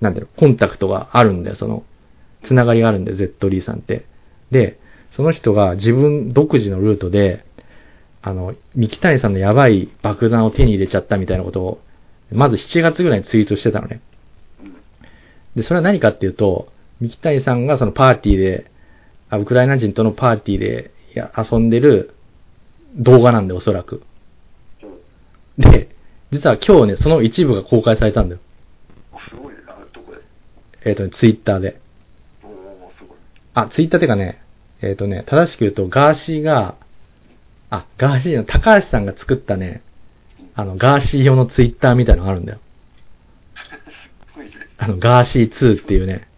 [0.00, 1.84] なんだろう、コンタクトがあるんだよ、その、
[2.44, 4.04] つながりがあるんだよ、ゼットリーさんって。
[4.50, 4.78] で、
[5.16, 7.44] その人が自分独自のルートで、
[8.22, 11.80] あの、三木谷さんのやばい爆弾を手に入れちゃったみたいなことを、
[12.32, 14.00] まず7月ぐらいにツイートしてたのね。
[15.54, 18.70] うんで、それは何かっていうと、三木谷さんがそのパーティーで、
[19.30, 22.14] あウクライナ人とのパーティーでや遊んでる
[22.96, 24.02] 動画なんで、おそらく。
[24.82, 25.88] うんで、
[26.32, 28.40] 実は今日ね、その一部が公開されたんだよ。
[29.12, 30.18] あすごいねあどこで？
[30.84, 31.80] えっ、とね、ツイッターで。
[32.42, 33.18] おおすごい
[33.54, 34.42] あ、ツイッターってかね、
[34.82, 36.74] えっ、とね、正しく言うと、ガーシーが、
[37.70, 39.82] あ、ガーシーの高橋さんが作ったね、
[40.56, 42.58] あの、ガーシー用のツイッターみたいなのがあるんだよ。
[44.84, 46.28] あの、ガーシー2っていうね、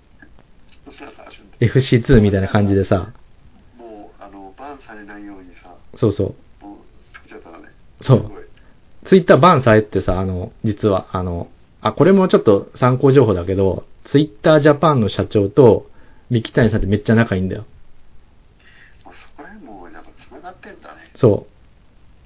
[0.84, 3.12] そんなのあるんだ FC2 みたいな感じでさ、
[3.76, 5.74] もうあのバンされないようにさ。
[5.96, 6.64] そうそう。
[6.64, 7.64] もう作っちゃったらね。
[8.00, 8.30] そう。
[9.06, 11.48] ツイッターバンされてさ、あの、実は、あの、
[11.80, 15.90] あ、これもちょっと参考情報だけど、ツイッタージャパンの社長と、
[16.30, 17.66] 三木谷さんってめっちゃ仲いいんだよ。
[19.02, 21.00] そこら辺もうなんか繋がってんだね。
[21.16, 21.46] そ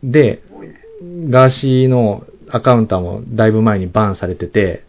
[0.04, 0.10] う。
[0.10, 0.42] で、
[1.02, 1.30] ね。
[1.30, 4.84] ガーシーのアカウントはもうだいぶ前にバンされてて、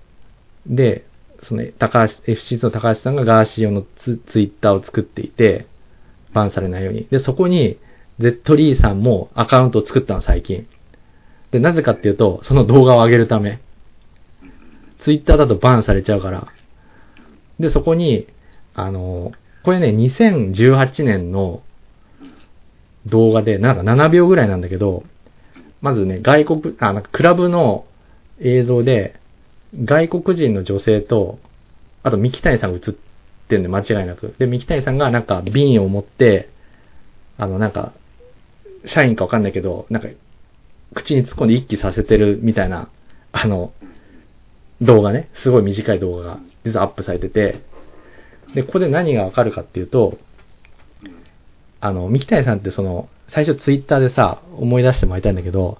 [0.68, 1.06] で、
[1.44, 5.68] その高橋、FC の高橋さんがガーシー用のツツイッターを作っていて、
[6.34, 7.08] バンされないように。
[7.10, 7.78] で、そこに、
[8.20, 10.68] ゼッリーさんもアカウントを作ったの、最近。
[11.52, 13.60] で、なぜかっていうと、その動画を上げるため。
[15.00, 16.48] ツイッターだとバンされちゃうから。
[17.60, 18.28] で、そこに、
[18.74, 19.32] あの、
[19.64, 21.64] これね、2018年の
[23.08, 25.04] 動画で、なんか7秒ぐらいなんだけど、
[25.82, 27.86] まずね、外国、あ、なんかクラブの
[28.40, 29.20] 映像で、
[29.76, 31.40] 外国人の女性と、
[32.04, 32.94] あと三木谷さんが映っ
[33.48, 34.36] てんで、間違いなく。
[34.38, 36.50] で、三木谷さんがなんか瓶を持って、
[37.38, 37.94] あの、なんか、
[38.86, 40.10] 社員かわかんないけど、なんか、
[40.94, 42.90] 口に突っ込んで一気させてるみたいな、
[43.32, 43.72] あの、
[44.82, 47.62] 動画ね、すごい短い動画が、実はアップされてて、
[48.54, 50.18] で、ここで何がわかるかっていうと、
[51.80, 55.78] あの、三木谷さんってその、最初ツイッターでさ、思い出してもらいたいんだけど、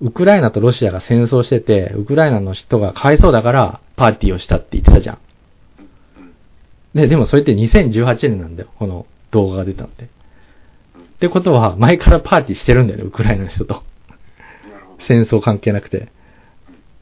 [0.00, 5.18] ウクライナとロシアが戦争してて、ウクライナの人がかわいそうだからパーティーをしたって言ってたじゃん。
[6.94, 8.68] で、でもそれって2018年なんだよ。
[8.78, 10.04] この動画が出たって。
[10.04, 10.08] っ
[11.18, 13.82] てことは、前からパーティーしてるんだよね、ウクライナの人と。
[14.98, 16.08] 戦争関係なくて。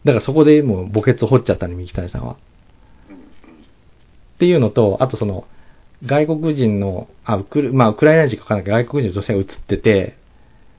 [0.04, 2.34] だからそこでもう墓穴を掘っちゃったね、三木谷さんは。
[2.34, 2.36] っ
[4.38, 5.46] ていうのと、あとその、
[6.04, 10.16] 外国人の、あ、ウクラまあ、ウクライナ人かかんないけど、外国人の女性が映ってて、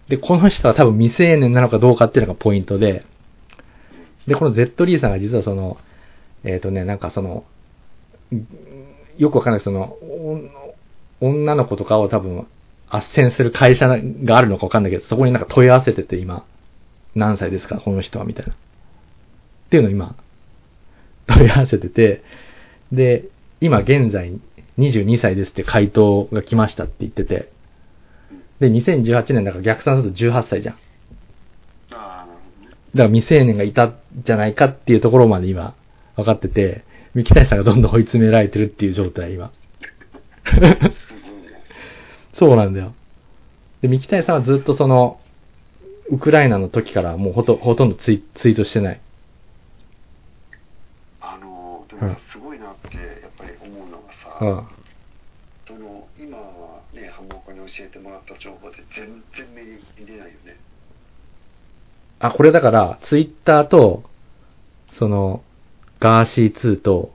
[0.10, 3.06] で、この人は多分未成年なのかどうかっていうのがポイントで、
[4.28, 5.78] で、この Z リーさんが実はその、
[6.44, 7.46] えっ、とね、なんかその、
[9.18, 9.98] よくわかんないその、
[11.22, 12.48] 女の子とかを多分、
[12.88, 16.46] 斡旋する会社があるのかわかんないけど、そこになんか問い合わせてて今、
[17.16, 18.54] 何歳ですか、この人は、みたいな。
[18.54, 18.56] っ
[19.70, 20.16] ていうのを今、
[21.28, 22.22] 問い合わせてて、
[22.92, 23.26] で、
[23.62, 24.40] 今現在
[24.78, 27.50] 22歳ですって回答が来ましたって言ってて、
[28.60, 30.76] で、2018年だから逆算すると18歳じゃん。
[30.76, 32.78] だかああ、なるほどね。
[32.94, 35.76] ら未成年がいたんじゃないかっていうところまで今、
[36.16, 36.84] 分かってて、
[37.14, 39.52] 三木谷さんがどんどん追い詰められてるっていう状態、今。
[42.34, 42.94] そうなんだよ。
[43.82, 45.20] で、三木谷さんはずっとその、
[46.10, 49.00] ウクライナの時からもうほとほとんどツイツイートしてない。
[51.22, 54.85] あの、でもさすごいなって、やっぱり思うのがさ、うん。
[57.84, 60.58] えてもらった情報で全然目に出ないよね。
[62.20, 64.04] あ、これだから、ツイッターと、
[64.98, 65.44] その、
[66.00, 67.14] ガーシー2と、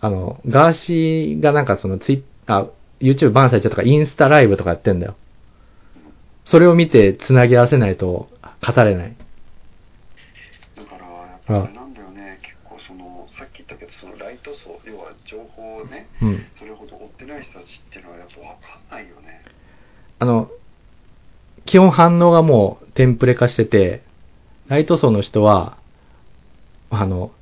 [0.00, 2.66] あの、ガーシーがなんかそのツイあ、
[3.00, 5.16] YouTube バンされちゃったからインスタライブとかやってんだよ。
[6.46, 8.28] それを見て繋ぎ合わせないと
[8.64, 9.16] 語れない。
[10.76, 16.46] だから、やっぱりなんだよね、結構その、さっき言ったけど、そのライト層、要は情報をね、うん。
[16.58, 19.42] それほど追ってない人たちっていうのはやっぱわかんないよね。
[20.18, 20.50] あの、
[21.64, 24.02] 基本反応がもうテンプレ化してて、
[24.68, 25.78] ライト層の人は、
[26.90, 27.32] あの、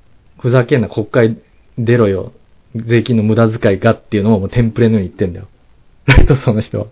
[0.40, 1.38] ふざけんな国会
[1.78, 2.32] 出ろよ、
[2.74, 5.48] 税金の無駄遣いがっていうのをもうテンプレのように言ってんだよ。
[6.06, 6.86] ライト層の人は。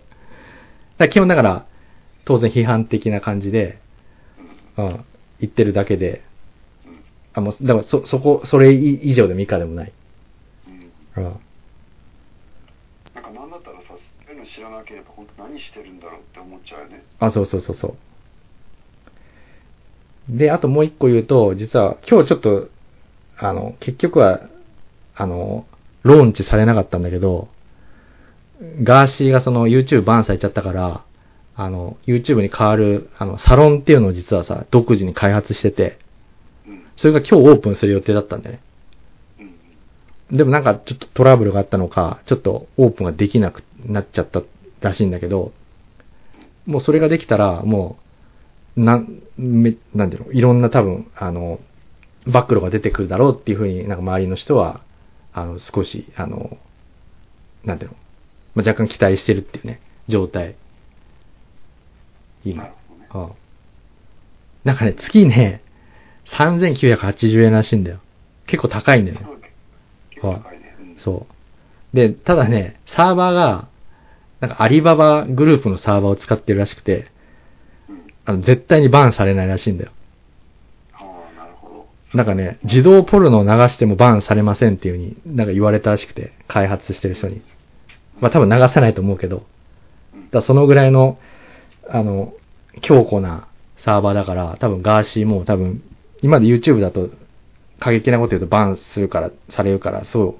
[0.97, 1.65] だ基本だから、
[2.25, 3.79] 当然批判的な感じで、
[4.77, 5.05] うん、
[5.41, 6.23] 言ってるだけで、
[7.33, 9.91] あ、もう、だからそ、そこ、それ以上でも以下でもない。
[11.15, 11.23] うん。
[11.25, 11.39] うん。
[13.15, 17.03] なんかなんだったらさ、そういうの知らなければ本当何してるんだろうって思っちゃうよね。
[17.19, 17.95] あ、そうそうそうそう。
[20.37, 22.69] で、あともう一個言うと、実は今日ちょっと、
[23.37, 24.47] あの、結局は、
[25.15, 25.65] あの、
[26.03, 27.47] ローンチされなかったんだけど、
[28.83, 31.03] ガーシーがその YouTube バンされちゃったから、
[31.55, 35.97] あの、YouTube に変わる、あの、サロンっていうのを実はさ、独自に開発してて、
[36.67, 36.83] うん。
[36.95, 38.61] それが今日オープンする予定だったんだよね。
[40.31, 40.37] うん。
[40.37, 44.41] でもなんかちょっとトラブルがあったのか、ちょっとオープンができなくなっちゃった
[44.81, 45.51] らしいんだけど、
[46.65, 47.97] もうそれができたら、も
[48.77, 51.59] う、なん、め、なんていうの、いろんな多分、あの、
[52.25, 54.81] 暴露が出てくるだろうっていうふうになんか周りの人は、
[55.33, 56.57] あの、少し、あの、
[57.65, 57.97] なんていうの、
[58.55, 60.55] まあ、若干期待してるっていうね、状態。
[62.45, 62.75] 今なる。
[62.87, 63.07] ほどね。
[63.13, 63.35] うん。
[64.63, 65.61] なんかね、月ね、
[66.25, 67.99] 3980円らしいんだよ。
[68.47, 69.27] 結構高いんだよね。
[70.11, 70.75] 結構高いね。
[70.79, 70.95] うん。
[71.03, 71.27] そ
[71.93, 71.95] う。
[71.95, 73.67] で、ただね、サーバーが、
[74.43, 77.07] なんかアリババグループのサーバーを使ってるらしくて、
[77.87, 78.03] うん。
[78.25, 79.91] あの、絶対にバンされないらしいんだよ。
[80.91, 80.97] あ
[81.31, 81.69] あ、なるほ
[82.11, 82.17] ど。
[82.17, 87.41] なんかね、自動ポルノを流してもバンされませんっていう風になんか言われたらしくて、開発してる人に。
[88.19, 89.45] まあ多分流さないと思うけど、
[90.13, 91.17] うんだからそのぐらいの、
[91.87, 92.33] あの、
[92.81, 95.81] 強固なサーバーだから、多分ガーシーも多分、
[96.21, 97.11] 今まで YouTube だと
[97.79, 100.37] 過激なこと言うとバンするから、されるから、そ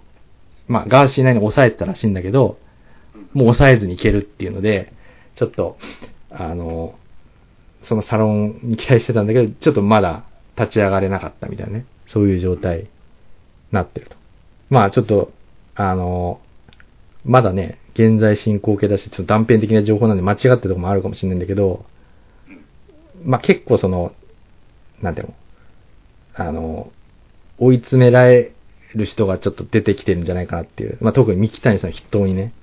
[0.68, 2.63] う、まあガーシーなりに抑えてたらしいんだけど、うん
[3.34, 4.94] もう抑えずにいけるっていうので、
[5.36, 5.78] ちょっと、
[6.30, 6.96] あの、
[7.84, 10.24] そのサロンに期待してたんだけど、ちょっとまだ
[10.58, 11.86] 立ち上がれなかったみたいなね。
[12.08, 12.88] そういう状態に
[13.72, 14.16] なってると。
[14.70, 15.32] まあちょっと、
[15.76, 16.40] あの、
[17.26, 21.86] まだね、現在進行形だし、ちょっと断片的な情報なんで間違ってるとこもあるかもしれないんだけど、
[23.24, 24.14] まあ結構その、
[25.02, 25.34] なんていうの、
[26.36, 26.92] あの、
[27.58, 28.54] 追い詰められ
[28.96, 30.98] る人がちょっと出てきてるんじゃないかなっていう。
[31.02, 32.54] まあ特に三木谷さん筆頭にね。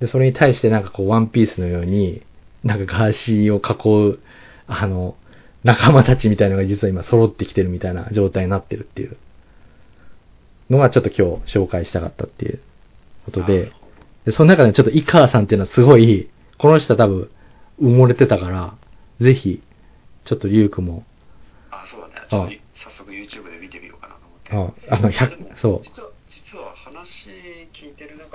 [0.00, 2.22] で、それに対してなんかこう、ワンピースのように、
[2.64, 4.18] なんかガーシーを囲う、
[4.66, 5.16] あの、
[5.64, 9.16] 仲間たちみたいなのが実は今揃ってきてるみたいな状態になってるっていう
[10.70, 12.60] のがちょっと今日紹介したかったっていう
[13.24, 13.72] ことで、
[14.24, 16.28] で、その中でちょっと井川さんっていうのはすごい、
[16.58, 17.30] この人は多分
[17.80, 18.76] 埋もれてたから、
[19.20, 19.62] ぜひ、
[20.24, 21.04] ちょっとリュウクも、
[21.70, 22.14] あ、そうだね。
[22.28, 24.90] ちょっと早速 YouTube で見てみようかなと思って。
[24.90, 26.10] ああの、でも100、そう、実は、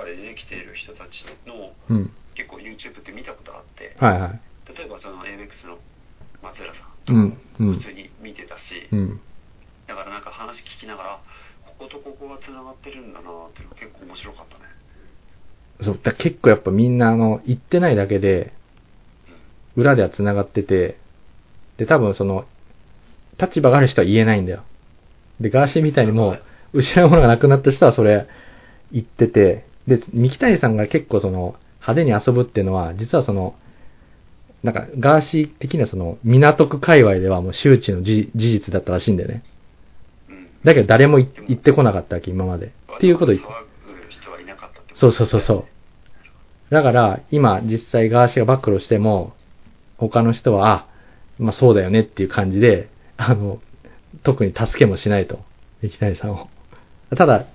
[0.02, 4.40] 中で出てきている人たちの、うん、結構 YouTube って見たことあって、はいはい。
[4.76, 5.78] 例えばその ABEX の
[6.42, 9.20] 松浦さうんんうん普通に見てたし、うん。
[9.86, 11.20] だからなんか話聞きながら、
[11.66, 14.64] こことここが繋がってるんだなっていうのが結構面白かったね。
[15.80, 18.52] そう、だ結構やっぱみんなあの、言ってないだけで、
[19.74, 20.98] 裏では繋がってて、
[21.76, 22.46] で、多分その、
[23.40, 24.62] 立場がある人は言えないんだよ。
[25.40, 26.42] で、ガーシーみたいにもう、
[26.74, 28.28] 失うものがなくなった人はそれ
[28.92, 31.56] 言ってて、で、三木谷さんが結構その、
[31.86, 33.54] 派手に遊ぶっていうのは、実はその、
[34.62, 39.42] なんか、ガーシー的にはその、港区界隈ではもう周知の事事実だったらしいんだよね。
[40.28, 40.36] うん。
[40.36, 40.48] うん。
[40.64, 42.72] だけど誰も言言ってこなかったわけ、今まで。
[42.96, 43.52] っていうことを言って。
[44.94, 45.64] そうそうそうそう。
[46.72, 49.32] だから、今、実際ガーシーが暴露しても、
[49.98, 50.86] 他の人は、あ、
[51.38, 53.60] まあそうだよねっていう感じで、あの、
[54.22, 55.40] 特に助けもしないと。
[55.82, 56.48] 池谷さんを。
[57.16, 57.46] ただ。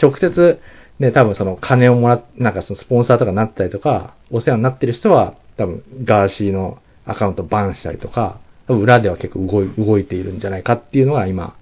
[0.00, 0.60] 直接、
[0.98, 11.56] ね、多分その金をもらっ、なんかそのスポンサーとかになったりとか、お世話になってる人は、多分ガーシーのアカウントバンしたりとか、多分裏では結構動い動いているんじゃないかっていうのが今、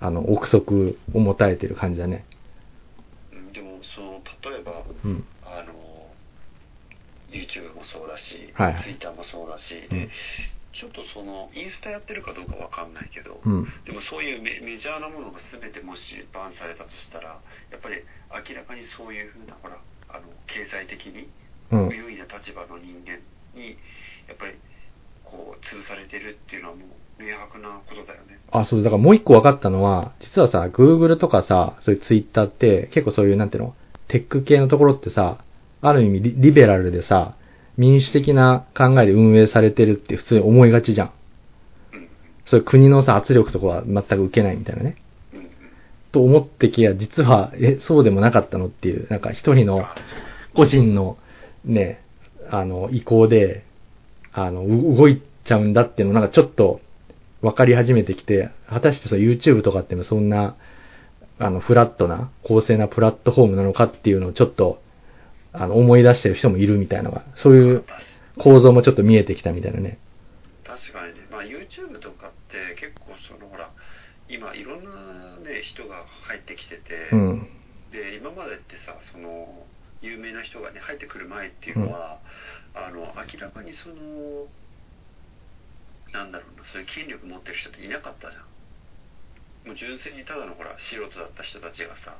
[0.00, 2.24] あの、憶測を持たれている感じだね。
[3.32, 5.24] うんでも、その、例えば、うん。
[5.44, 5.72] あの、
[7.30, 10.08] YouTube もそうだし、はいはい Twitter もそうだし、うんで、
[10.72, 13.66] ちょっとその、インスタやってるかどうかわかんないけど、うん。
[13.84, 17.40] でもそういうメメジャーなものが全てもしバンされたとしたら、
[17.70, 17.96] やっぱり
[18.48, 21.28] 明らかにそういうふうな、ほら、あの、経済的に
[21.70, 21.88] うん。
[21.90, 23.18] 優位な立場の人間
[23.54, 23.76] に、
[24.28, 24.54] やっぱり、
[25.24, 26.84] こう、潰されてるっていうのはも
[27.18, 28.40] う、明白なことだよね。
[28.50, 33.76] あ、そう、だからもう一個分かったのは、実はさ、Google とかさ、そういう Twitter って、結構そういう、なんていうの、
[34.08, 35.44] テック系のところってさ、
[35.82, 37.36] ある意味リリベラルでさ、
[37.80, 41.12] 民主的な考えで運営されてるって普通に思いがちじゃん。
[41.94, 42.08] うん、
[42.44, 44.96] そういう国のさ、圧力とかは全く受けないみたいなね。
[46.12, 49.86] と思ってきや、実は、え、そうでもなかったのっていう、なんか一人の
[50.54, 51.16] 個人の
[51.64, 52.02] ね、
[52.50, 53.64] あの、意向で、
[54.34, 56.82] あの、う動いちゃうんだっていうのなんかちょっと
[57.40, 60.56] 分かり始めてきて、果たしてそう YouTube とかってそんな、
[61.38, 64.82] あの、フラットな、公正なプラットフォームなのかっていうのをちょっと、
[65.52, 68.02] あの、思い出してる人もいるみたいなのが、そういう確
[68.38, 69.98] 構造もちょっと見えてきたみたいなね。
[70.64, 73.70] 確かにね、まあ、YouTube とかって結構そのほら
[74.28, 74.90] 今いろんな、
[75.42, 77.48] ね、人が入ってきてて、うん。
[77.92, 79.66] で今までってさその
[80.00, 82.20] 有名な人がね入ってくる前っていうのは、
[82.74, 84.46] あの明らかにその
[86.12, 92.16] なんだろうなそういう権力持ってる人っていなかったじゃんもう純粋にただのほら素人だった人たちがさ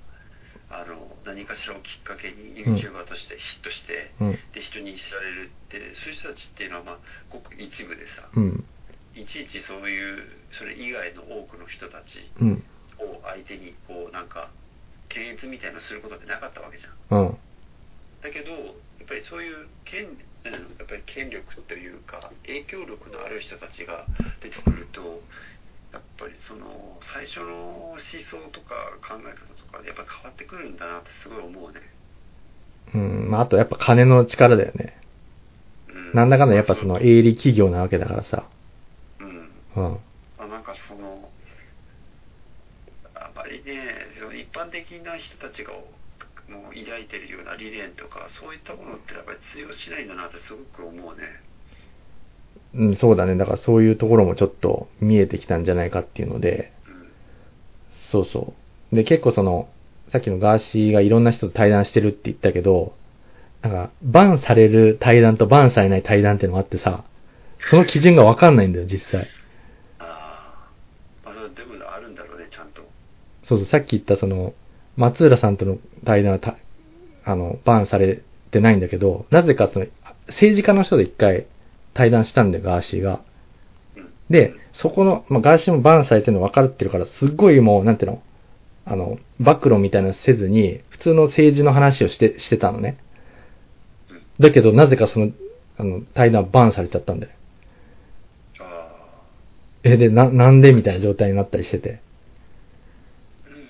[0.71, 4.39] あの何かしらをきっかけに YouTuber としてヒットして、うん。
[4.55, 6.99] で人に知られるってそういう人たちっていうのはまあ
[7.29, 8.65] ごく一部でさ、うん。
[9.15, 10.23] いちいちそういう
[10.53, 12.65] それ以外の多くの人たちうん。
[12.99, 14.51] を相手にこうなんか
[15.09, 17.39] 検閲みたいなのすることってなかったわけじゃんうん。
[18.23, 18.57] だけどや
[19.05, 20.07] っぱりそういう権
[20.45, 24.07] うんやっぱり権力というか影響力のある人たちが
[24.41, 25.21] 出てくると
[25.93, 31.81] やっぱりその最初の思想とか考え方とかでやっぱ変わってくるんだなってすごい思うね、
[32.95, 33.31] うん。
[33.31, 34.97] まあ、あとやっぱ金の力だよね。
[35.89, 38.45] うん、なんだかんだやっぱその営利企業なわけだからさ。
[39.21, 40.01] うんうん。
[40.39, 41.29] まあ、なんかその
[43.15, 43.83] あまりね
[44.19, 51.23] その一般的な人たちがもう抱いてるような理念とかそういったものってやっぱり通用しないんだなってすごく思うね
[52.75, 53.37] うん、そうだね。
[53.37, 57.01] だからそういうところもちょっと見えてきたんじゃないかっていうので、うん
[58.11, 58.55] そうそ
[58.93, 58.97] う。
[58.97, 59.69] で、結構その、
[60.09, 62.93] さっきのガーシーがいろんな人と対談してるって言ったけど、
[63.63, 67.05] なんか、バンされる対談とバンされない対談っていうのがあってさ、
[67.71, 69.27] その基準がわかんないんだよ、実際。
[69.99, 72.83] あーまあでもあるんだろうねちゃんと
[73.45, 74.55] そうそう、さっき言ったその、
[74.97, 76.57] 松浦さんとの対談はた、
[77.25, 79.87] あの、バンされてないんだけど、なぜかその、
[80.29, 81.47] 政治家の人で一回
[81.95, 83.21] 対談したんだよ、ガーシーが。
[83.97, 88.23] うんで、そこの、まあ、ガーシーもバンされてるの分かってるから、すっごいもう、なんていうの、
[88.85, 92.99] あの、暴露みたいなのせずに、普通の政治の話をして、してたのね。
[94.11, 95.33] うんだけど、なぜかその、
[95.77, 97.33] あの、対談はバンされちゃったんだよ。
[98.61, 98.97] あ
[99.83, 102.01] え、で、な、なんでみたいな状態になったりしてて。
[103.47, 103.65] ーうんうん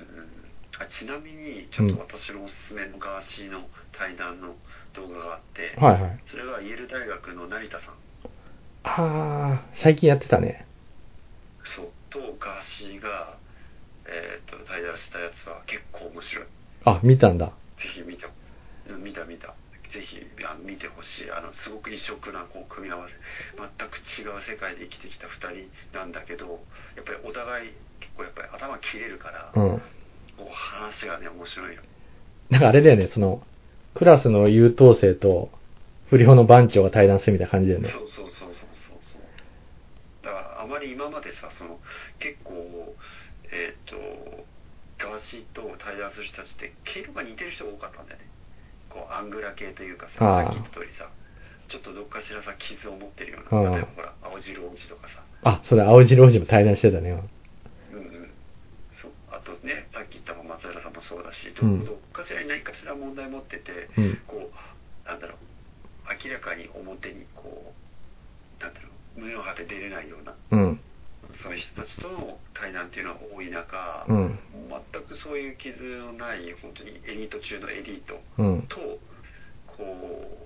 [0.79, 3.63] あちなみにちょっと私のおすすめのガーシーの
[3.93, 4.55] 対談の
[4.95, 6.21] 動画があって、はいはい。
[6.27, 7.95] それがイェール大学の成田さん
[8.83, 10.67] あー、最近やってたね。
[11.65, 13.39] そうとガーシーが、
[14.07, 16.45] えー、と対談したやつは結構面白い
[16.85, 17.47] あ、見たんだ。
[17.79, 18.27] ぜひ見て
[18.89, 19.49] うん見た見た
[19.93, 20.17] ぜひ
[20.47, 23.15] あの見てほしいあのすごく異色なこう組み合わせ
[23.57, 26.47] 全く違う世界で生きてきた2人なんだけど
[26.97, 29.75] やっぱりお互い結構やっぱり頭切れるから、こうん。
[29.75, 29.81] う
[30.53, 31.83] 話がね面白いよ
[32.51, 33.43] なんかあれだよね、その、
[33.95, 35.51] クラスの優等生と、
[36.09, 37.89] 不良の番長が対談するみたいな感じだよね。
[37.89, 38.70] そうそうそうそう
[40.61, 41.81] あまり今までさその
[42.19, 42.95] 結構
[43.53, 43.97] えっ、と
[45.01, 48.29] ガーシーと対談する人たちって毛色が似てる人が多かったんだよね。
[48.91, 51.09] こうアングラ系というかさああさっき言った通りさ
[51.69, 55.23] ちょっとどっかしらさ傷を持ってるような例えばほら青汁王子とかさ。
[55.43, 57.11] あ、それ、青白王子も対談してたね。
[57.11, 58.31] うんうん。
[58.93, 61.85] そうあとねさっき言った松浦さんもそうだしど,、うん。
[61.85, 64.19] どっかしらに何かしら問題持ってて、うん。
[64.27, 65.39] こうなんだろう
[66.27, 67.73] 明らかに表にこ
[68.61, 68.91] うなんだろう
[69.21, 70.81] 胸を張って出れないようなうん。
[71.43, 74.39] そういう人たちとの対談っていうのは多い中、うん。
[74.93, 78.63] 全くそういう傷のない本当にエリート中のエリートうん。
[78.69, 78.77] と
[79.67, 80.39] こ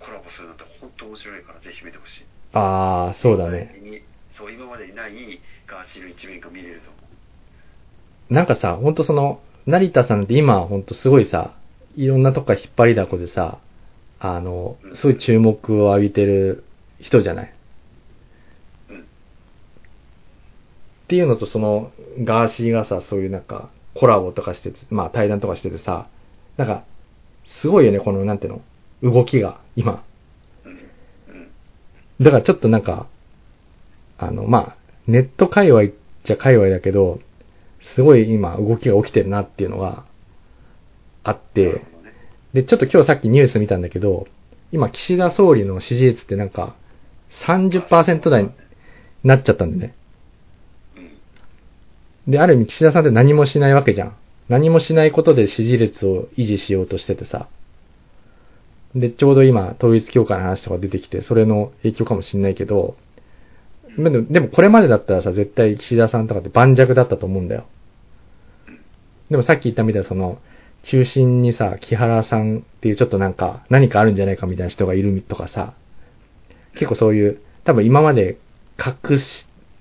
[0.00, 3.74] うコラボするのって本当面白いからぜひ見てほしいああ、そうだね。
[3.82, 5.12] にそう今までにない
[5.66, 6.98] ガーシーの一面が見れると思
[8.30, 11.54] なんかさ、ほんとその、成田さんって今、ほんとすごいさ、
[11.96, 13.58] いろんなとこから引っ張りだこでさ、
[14.20, 16.64] あの、すごい注目を浴びてる
[17.00, 17.52] 人じゃない？
[18.90, 19.06] ううん
[21.08, 21.90] っていうのと、その、
[22.22, 26.06] ガーシーがさ、そういうなんか、コラボとかしてて、まあ対談とかしててさ、
[26.58, 26.84] なんか、
[27.46, 28.60] すごいよね、この、なんていう
[29.02, 30.04] の、動きが、今。
[32.20, 33.06] だからちょっとなんか、
[34.18, 35.86] あの、まあ、ネット界隈っ
[36.24, 37.20] ちゃ界隈だけど、
[37.80, 40.04] すごい今動きが起きてるなっていうのが
[41.24, 41.86] あって、
[42.52, 44.26] で、ちょっと今日さっきニュース見たんだけど、
[44.72, 46.76] 今岸田総理の支持率ってなんか
[47.46, 48.50] 30%台に
[49.24, 49.97] なっちゃったんだよね。
[52.28, 54.16] で、ある意味岸田さんって何もしないわけじゃん。
[54.48, 57.48] 何もしないことで支持率を維持しようとしててさ。
[58.94, 62.96] で、ちょうど今、統一教会の話とか出てきて、それの影響かもしんないけど、
[63.96, 67.66] でも、でもこれまでだったらさ、絶対岸田さんとかって盤石だったと思うんだよ。
[69.30, 70.38] でもさっき言ったみたいな、その、
[70.82, 75.74] 中心にさ、木原さんっていうちょっとなんか、何かあるんじゃないかみたいな人がいるとかさ、
[76.74, 78.38] 結構そういう、多分今まで
[78.78, 79.18] 隠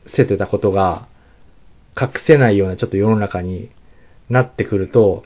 [0.07, 1.07] せてたことが、
[1.99, 3.71] 隠せないようなちょっと世の中に
[4.29, 5.23] なってくると、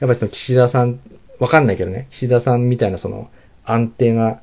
[0.00, 1.00] やっぱりその岸田さん、
[1.38, 3.30] わかんないけどね、岸田さんみたいなその
[3.64, 4.40] 安定な、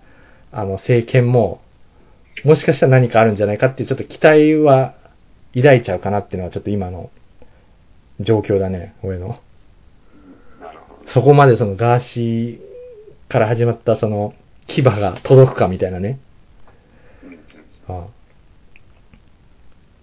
[0.51, 1.61] あの政権も、
[2.43, 4.95] もしかしたら何かあるんじゃないかっていうちょっと期待は
[5.55, 7.09] 抱いちゃうかなっていうのはちょっと今の
[8.19, 9.39] 状況だね、俺の。
[11.07, 14.33] そこまでそのガーシーから始まったその
[14.67, 16.19] 牙が届くかみたいなね。
[17.87, 18.16] ああ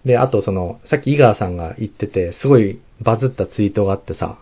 [0.05, 4.39] で、あとその、さっき井川さんが言ってて、すごいバズったツイートがあってさ、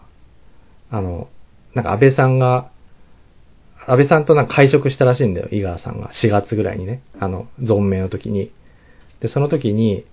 [0.91, 1.29] あの、
[1.75, 2.71] なんか安倍さんが、
[3.87, 6.11] 安倍さんとなんか会食したらしいんだよ、井川さんが。
[6.11, 7.03] 4月ぐらいにね。
[7.19, 8.53] あの、存命の時に。
[9.21, 10.05] で、その時に、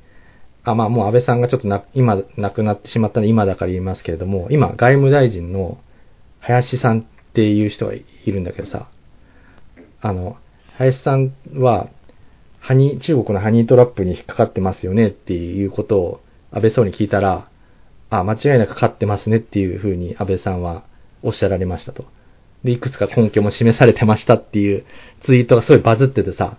[0.64, 5.80] あ、まあもう安倍さんがちょっとな、今亡くなってしまったので今だから言いますけれども、今外務大臣の
[6.40, 8.88] 林さんっていう人がいるんだけどさ、
[10.02, 10.38] あの、
[10.78, 11.90] 林さんは、
[12.60, 17.50] ハニー、中国のハニートラップに引っかかってますよねっていうことを安倍総理に聞いたら、
[18.10, 20.84] あ、間違いなくかかってますねっていうふうに安倍さんは
[21.22, 22.06] おっしゃられましたと。
[22.64, 24.86] で、いくつか根拠も示されてましたっていう
[25.24, 26.58] ツイートがすごいバズっててさ、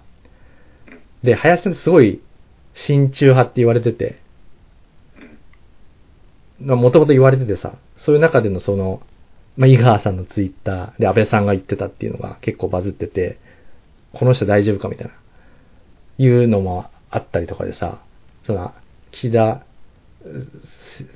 [1.23, 2.23] で、林さんすごい
[2.75, 4.21] 親中派って言われてて、
[6.61, 9.03] もともと言われててさ、そういう中でのその、
[9.57, 13.39] まあ、井川さんのツイッターで安倍さんが言ってたっていうのが結構バズってて、
[14.13, 15.13] この人大丈夫かみたいな、
[16.21, 17.99] いうのもあったりとかでさ、
[18.47, 18.75] その、
[19.11, 19.65] 岸田、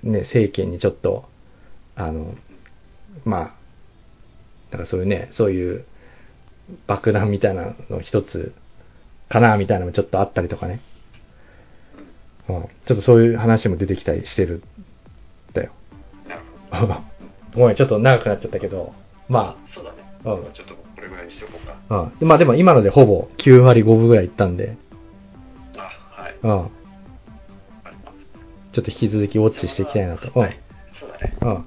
[0.02, 1.26] ね、政権にちょっと、
[1.94, 2.34] あの、
[3.26, 3.54] ま
[4.72, 5.84] あ、なんかそういうね、そういう
[6.86, 8.54] 爆弾みたいなの一つ
[9.28, 10.80] かな、みたいなのもちょっとあったりとかね。
[12.48, 14.62] うん、ちょっとそういう話も出てきたりしてるん
[15.52, 15.72] だよ。
[17.54, 18.94] ごめん、ちょっと長くなっちゃったけど、
[19.28, 20.52] まそうだね、うん。
[20.54, 21.76] ちょっとこれぐらいにしとこうか。
[21.90, 22.18] あ、うん。
[22.18, 24.76] でまあでも今のでほぼ9割5分ぐらいいったんで、
[26.44, 26.70] うん。
[28.72, 30.30] ちょっと引き続きウォッチしていきたいなと。
[30.34, 30.42] うん。
[30.42, 30.60] はい
[31.00, 31.66] そうだねうん。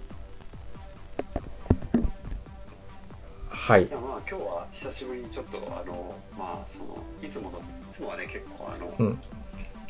[3.49, 3.97] はいいや。
[3.99, 7.61] まあ今日は久しぶりにちょっとあのまあそのいつものい
[7.95, 9.19] つもはね結構あの、うん。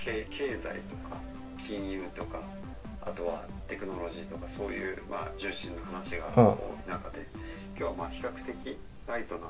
[0.04, 1.20] 経経済とか
[1.68, 2.42] 金融とか
[3.02, 6.58] あとはテクノロジーとかそういうまあ重心の話がうん多
[6.88, 7.28] い中で、
[7.78, 9.48] 今日はまあ比較的ライトな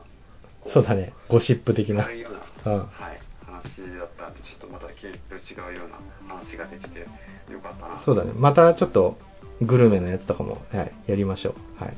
[0.61, 1.13] こそうだね。
[1.29, 2.77] ゴシップ的な、うん。
[2.87, 8.33] はい、話だったんでちょっとまた系統違うような話ができてよかったなそうだね。
[8.35, 9.17] またちょっと
[9.61, 11.83] グルメのやつとかも、はい、やりましょう。
[11.83, 11.97] はい。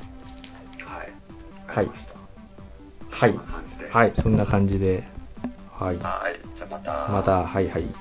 [0.86, 1.14] はい
[1.68, 1.91] はい
[3.10, 3.39] はい
[3.91, 5.04] はい、そんな感じで。
[5.72, 5.97] はい。
[5.97, 7.93] はいじゃあまたまた、はいはい。